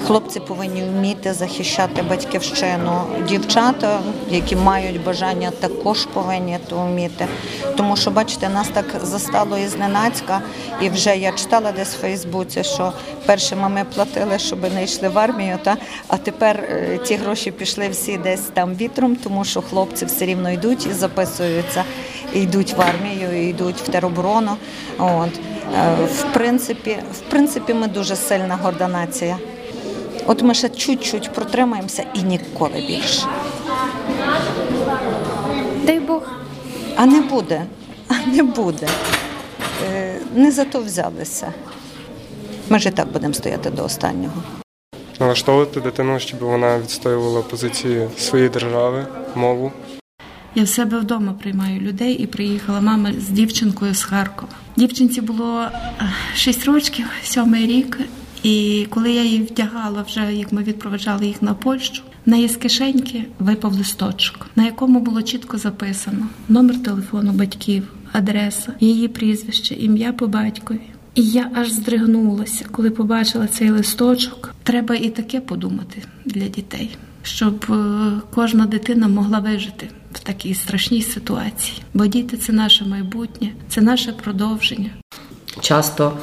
Хлопці 0.06 0.40
повинні 0.40 0.82
вміти 0.82 1.32
захищати 1.32 2.02
батьківщину. 2.02 3.02
Дівчата, 3.28 4.00
які 4.30 4.56
мають 4.56 5.04
бажання, 5.04 5.50
також 5.50 6.06
повинні 6.06 6.58
то 6.68 6.76
вміти. 6.76 7.26
Тому 7.76 7.96
що, 7.96 8.10
бачите, 8.10 8.48
нас 8.48 8.68
так 8.68 8.84
застало 9.02 9.58
і 9.58 9.66
зненацька, 9.66 10.40
і 10.80 10.88
вже 10.88 11.16
я 11.16 11.32
читала 11.32 11.72
десь 11.72 11.94
в 11.94 12.00
Фейсбуці, 12.00 12.64
що 12.64 12.92
перші 13.26 13.54
мами 13.54 13.84
платили, 13.94 14.38
щоб 14.38 14.74
не 14.74 14.84
йшли 14.84 15.08
в 15.08 15.18
армію, 15.18 15.58
та 15.62 15.76
а 16.08 16.16
тепер 16.16 16.56
е, 16.56 16.98
ті 16.98 17.14
гроші 17.14 17.50
пішли 17.50 17.88
всі 17.88 18.18
десь 18.18 18.40
там 18.40 18.74
вітром, 18.74 19.16
тому 19.16 19.44
що 19.44 19.62
хлопці 19.62 20.04
все 20.04 20.26
рівно 20.26 20.50
йдуть 20.50 20.86
і 20.86 20.92
записуються, 20.92 21.84
і 22.34 22.40
йдуть 22.40 22.72
в 22.72 22.80
армію, 22.80 23.42
і 23.42 23.50
йдуть 23.50 23.76
в 23.76 23.88
тероборону. 23.88 24.56
От 24.98 25.40
е, 25.78 25.94
в 26.04 26.24
принципі, 26.32 26.96
в 27.12 27.30
принципі, 27.30 27.74
ми 27.74 27.86
дуже 27.86 28.16
сильна 28.16 28.58
горда 28.62 28.88
нація. 28.88 29.38
От 30.26 30.42
ми 30.42 30.54
ще 30.54 30.68
чуть-чуть 30.68 31.32
протримаємося 31.32 32.04
і 32.14 32.22
ніколи 32.22 32.84
більше. 32.88 33.26
Дай 35.84 36.00
Бог. 36.00 36.22
А 36.96 37.06
не 37.06 37.20
буде, 37.20 37.66
а 38.08 38.26
не 38.26 38.42
буде. 38.42 38.88
Е, 39.92 40.16
Не 40.34 40.50
за 40.50 40.64
то 40.64 40.80
взялися. 40.80 41.52
Ми 42.68 42.78
ж 42.78 42.88
і 42.88 42.92
так 42.92 43.12
будемо 43.12 43.34
стояти 43.34 43.70
до 43.70 43.84
останнього. 43.84 44.42
Налаштовувати 45.20 45.80
дитину, 45.80 46.18
щоб 46.20 46.40
вона 46.40 46.78
відстоювала 46.78 47.42
позиції 47.42 48.08
своєї 48.18 48.48
держави, 48.50 49.06
мову. 49.34 49.72
Я 50.54 50.62
в 50.62 50.68
себе 50.68 50.98
вдома 50.98 51.32
приймаю 51.32 51.80
людей 51.80 52.12
і 52.14 52.26
приїхала 52.26 52.80
мама 52.80 53.12
з 53.12 53.28
дівчинкою 53.28 53.94
з 53.94 54.02
Харкова. 54.02 54.52
Дівчинці 54.76 55.20
було 55.20 55.68
6 56.34 56.64
років, 56.64 57.06
сьомий 57.22 57.66
рік. 57.66 57.98
І 58.42 58.86
коли 58.90 59.12
я 59.12 59.22
її 59.22 59.42
вдягала, 59.42 60.02
вже 60.02 60.34
як 60.34 60.52
ми 60.52 60.62
відпроваджали 60.62 61.26
їх 61.26 61.42
на 61.42 61.54
Польщу, 61.54 62.02
в 62.26 62.30
неї 62.30 62.48
з 62.48 62.56
кишеньки 62.56 63.24
випав 63.38 63.74
листочок, 63.74 64.46
на 64.56 64.64
якому 64.64 65.00
було 65.00 65.22
чітко 65.22 65.58
записано 65.58 66.26
номер 66.48 66.82
телефону 66.82 67.32
батьків, 67.32 67.92
адреса, 68.12 68.72
її 68.80 69.08
прізвище, 69.08 69.74
ім'я 69.74 70.12
по 70.12 70.26
батькові. 70.26 70.80
І 71.14 71.22
я 71.24 71.50
аж 71.54 71.72
здригнулася, 71.72 72.64
коли 72.70 72.90
побачила 72.90 73.46
цей 73.46 73.70
листочок. 73.70 74.54
Треба 74.62 74.94
і 74.94 75.10
таке 75.10 75.40
подумати 75.40 76.02
для 76.24 76.48
дітей, 76.48 76.96
щоб 77.22 77.66
е, 77.70 78.10
кожна 78.34 78.66
дитина 78.66 79.08
могла 79.08 79.38
вижити 79.38 79.88
в 80.12 80.18
такій 80.18 80.54
страшній 80.54 81.02
ситуації. 81.02 81.78
Бо 81.94 82.06
діти 82.06 82.36
це 82.36 82.52
наше 82.52 82.84
майбутнє, 82.84 83.52
це 83.68 83.80
наше 83.80 84.12
продовження. 84.12 84.90
Часто 85.60 86.18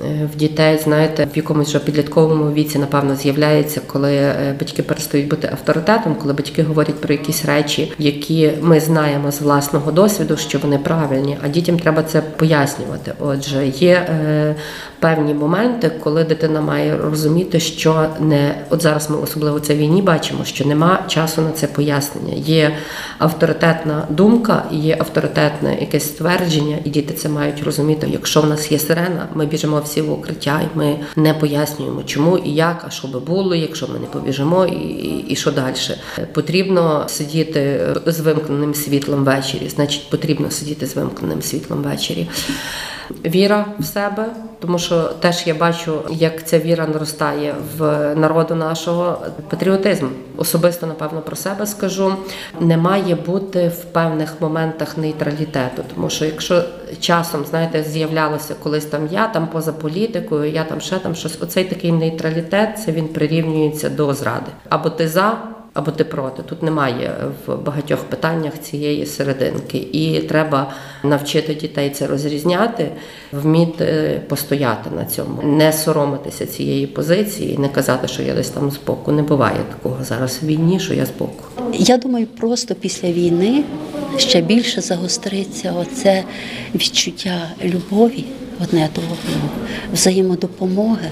в 0.00 0.36
дітей, 0.36 0.78
знаєте, 0.78 1.28
в 1.34 1.36
якомусь 1.36 1.68
вже 1.68 1.78
підлітковому 1.78 2.52
віці, 2.52 2.78
напевно, 2.78 3.16
з'являється, 3.16 3.80
коли 3.86 4.14
е, 4.14 4.56
батьки 4.60 4.82
перестають 4.82 5.28
бути 5.28 5.48
авторитетом, 5.52 6.14
коли 6.14 6.32
батьки 6.32 6.62
говорять 6.62 7.00
про 7.00 7.14
якісь 7.14 7.44
речі, 7.44 7.92
які 7.98 8.52
ми 8.62 8.80
знаємо 8.80 9.32
з 9.32 9.40
власного 9.40 9.92
досвіду, 9.92 10.36
що 10.36 10.58
вони 10.58 10.78
правильні, 10.78 11.38
а 11.44 11.48
дітям 11.48 11.78
треба 11.78 12.02
це 12.02 12.20
пояснювати. 12.20 13.12
Отже, 13.20 13.66
є 13.66 13.92
е, 13.92 14.54
певні 15.00 15.34
моменти, 15.34 15.90
коли 16.04 16.24
дитина 16.24 16.60
має 16.60 16.96
розуміти, 16.96 17.60
що 17.60 18.06
не 18.20 18.54
от 18.70 18.82
зараз 18.82 19.10
ми 19.10 19.16
особливо 19.16 19.60
це 19.60 19.74
війні 19.74 20.02
бачимо, 20.02 20.44
що 20.44 20.64
нема 20.64 20.98
часу 21.08 21.42
на 21.42 21.50
це 21.50 21.66
пояснення. 21.66 22.34
Є 22.36 22.76
авторитетна 23.18 24.06
думка, 24.10 24.62
є 24.70 24.96
авторитетне 25.00 25.76
якесь 25.80 26.04
ствердження, 26.04 26.78
і 26.84 26.90
діти 26.90 27.14
це 27.14 27.28
мають 27.28 27.62
розуміти. 27.62 28.08
Якщо 28.12 28.40
в 28.40 28.46
нас 28.46 28.72
є 28.72 28.78
сирена, 28.78 29.28
ми 29.34 29.46
біжимо 29.46 29.76
всі 29.86 30.02
в 30.02 30.12
укриття, 30.12 30.60
і 30.60 30.78
ми 30.78 30.98
не 31.16 31.34
пояснюємо, 31.34 32.02
чому 32.02 32.38
і 32.38 32.50
як, 32.50 32.84
а 32.88 32.90
що 32.90 33.08
би 33.08 33.20
було, 33.20 33.54
якщо 33.54 33.88
ми 33.88 33.98
не 33.98 34.06
побіжимо, 34.06 34.66
і, 34.66 34.74
і, 34.74 35.26
і 35.28 35.36
що 35.36 35.50
далі. 35.50 35.76
Потрібно 36.32 37.04
сидіти 37.08 37.80
з 38.06 38.20
вимкненим 38.20 38.74
світлом 38.74 39.24
ввечері, 39.24 39.68
значить, 39.68 40.10
потрібно 40.10 40.50
сидіти 40.50 40.86
з 40.86 40.96
вимкненим 40.96 41.42
світлом 41.42 41.82
ввечері. 41.82 42.28
Віра 43.24 43.66
в 43.78 43.84
себе, 43.84 44.26
тому 44.60 44.78
що 44.78 45.02
теж 45.02 45.46
я 45.46 45.54
бачу, 45.54 46.00
як 46.10 46.46
ця 46.46 46.58
віра 46.58 46.86
наростає 46.86 47.54
в 47.78 48.14
народу 48.14 48.54
нашого. 48.54 49.18
Патріотизм 49.50 50.08
особисто, 50.36 50.86
напевно, 50.86 51.20
про 51.20 51.36
себе 51.36 51.66
скажу. 51.66 52.14
Не 52.60 52.76
має 52.76 53.14
бути 53.14 53.68
в 53.68 53.84
певних 53.84 54.34
моментах 54.40 54.98
нейтралітету, 54.98 55.82
тому 55.94 56.10
що 56.10 56.24
якщо 56.24 56.62
часом, 57.00 57.44
знаєте, 57.44 57.82
з'являлося 57.82 58.54
колись 58.62 58.84
там 58.84 59.08
я 59.12 59.26
там 59.26 59.46
поза 59.46 59.72
політикою, 59.72 60.50
я 60.50 60.64
там 60.64 60.80
ще 60.80 60.98
там 60.98 61.14
щось. 61.14 61.42
Оцей 61.42 61.64
такий 61.64 61.92
нейтралітет 61.92 62.78
це 62.84 62.92
він 62.92 63.08
прирівнюється 63.08 63.88
до 63.88 64.14
зради. 64.14 64.50
Або 64.68 64.90
ти 64.90 65.08
за 65.08 65.38
або 65.76 65.90
ти 65.90 66.04
проти. 66.04 66.42
Тут 66.42 66.62
немає 66.62 67.14
в 67.46 67.56
багатьох 67.56 67.98
питаннях 67.98 68.58
цієї 68.58 69.06
серединки, 69.06 69.78
і 69.78 70.20
треба 70.20 70.72
навчити 71.02 71.54
дітей 71.54 71.90
це 71.90 72.06
розрізняти, 72.06 72.90
вміти 73.32 74.20
постояти 74.28 74.90
на 74.96 75.04
цьому, 75.04 75.42
не 75.42 75.72
соромитися 75.72 76.46
цієї 76.46 76.86
позиції, 76.86 77.58
не 77.58 77.68
казати, 77.68 78.08
що 78.08 78.22
я 78.22 78.34
десь 78.34 78.50
там 78.50 78.70
збоку. 78.70 79.12
Не 79.12 79.22
буває 79.22 79.58
такого 79.70 80.04
зараз 80.04 80.38
в 80.42 80.46
війні, 80.46 80.80
що 80.80 80.94
я 80.94 81.06
збоку. 81.06 81.44
Я 81.72 81.96
думаю, 81.96 82.26
просто 82.26 82.74
після 82.74 83.12
війни 83.12 83.64
ще 84.16 84.40
більше 84.40 84.80
загостриться 84.80 85.74
оце 85.76 86.24
відчуття 86.74 87.48
любові 87.64 88.24
одне 88.62 88.88
до 88.94 89.00
одного, 89.00 89.48
взаємодопомоги. 89.92 91.10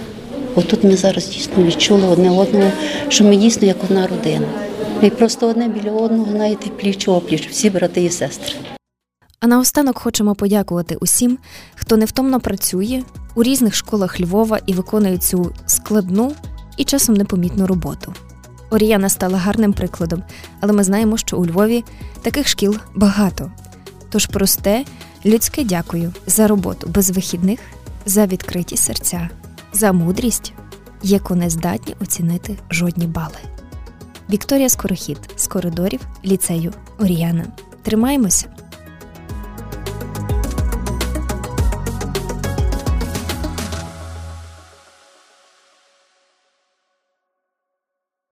Отут 0.54 0.84
ми 0.84 0.96
зараз 0.96 1.28
дійсно 1.28 1.64
відчули 1.64 2.08
одне 2.08 2.30
одного, 2.30 2.70
що 3.08 3.24
ми 3.24 3.36
дійсно 3.36 3.66
як 3.66 3.84
одна 3.84 4.06
родина. 4.06 4.46
Ми 5.02 5.10
просто 5.10 5.48
одне 5.48 5.68
біля 5.68 5.90
одного, 5.90 6.32
знаєте, 6.32 6.70
пліч 6.80 7.08
опліч, 7.08 7.48
всі 7.48 7.70
брати 7.70 8.04
і 8.04 8.10
сестри. 8.10 8.54
А 9.40 9.46
наостанок 9.46 9.98
хочемо 9.98 10.34
подякувати 10.34 10.96
усім, 11.00 11.38
хто 11.74 11.96
невтомно 11.96 12.40
працює 12.40 13.02
у 13.34 13.42
різних 13.42 13.74
школах 13.74 14.20
Львова 14.20 14.58
і 14.66 14.72
виконує 14.72 15.18
цю 15.18 15.52
складну 15.66 16.32
і 16.76 16.84
часом 16.84 17.14
непомітну 17.14 17.66
роботу. 17.66 18.14
Оріяна 18.74 19.08
стала 19.08 19.38
гарним 19.38 19.72
прикладом, 19.72 20.22
але 20.60 20.72
ми 20.72 20.84
знаємо, 20.84 21.16
що 21.16 21.36
у 21.36 21.46
Львові 21.46 21.84
таких 22.22 22.48
шкіл 22.48 22.76
багато. 22.94 23.52
Тож 24.10 24.26
просте, 24.26 24.84
людське 25.26 25.64
дякую 25.64 26.12
за 26.26 26.46
роботу 26.48 26.88
без 26.94 27.10
вихідних, 27.10 27.60
за 28.06 28.26
відкриті 28.26 28.76
серця, 28.76 29.28
за 29.72 29.92
мудрість, 29.92 30.52
яку 31.02 31.34
не 31.34 31.50
здатні 31.50 31.94
оцінити 32.00 32.56
жодні 32.70 33.06
бали. 33.06 33.38
Вікторія 34.30 34.68
Скорохід 34.68 35.18
з 35.36 35.46
коридорів 35.46 36.00
ліцею 36.24 36.72
Оріяна. 36.98 37.46
Тримаємося! 37.82 38.53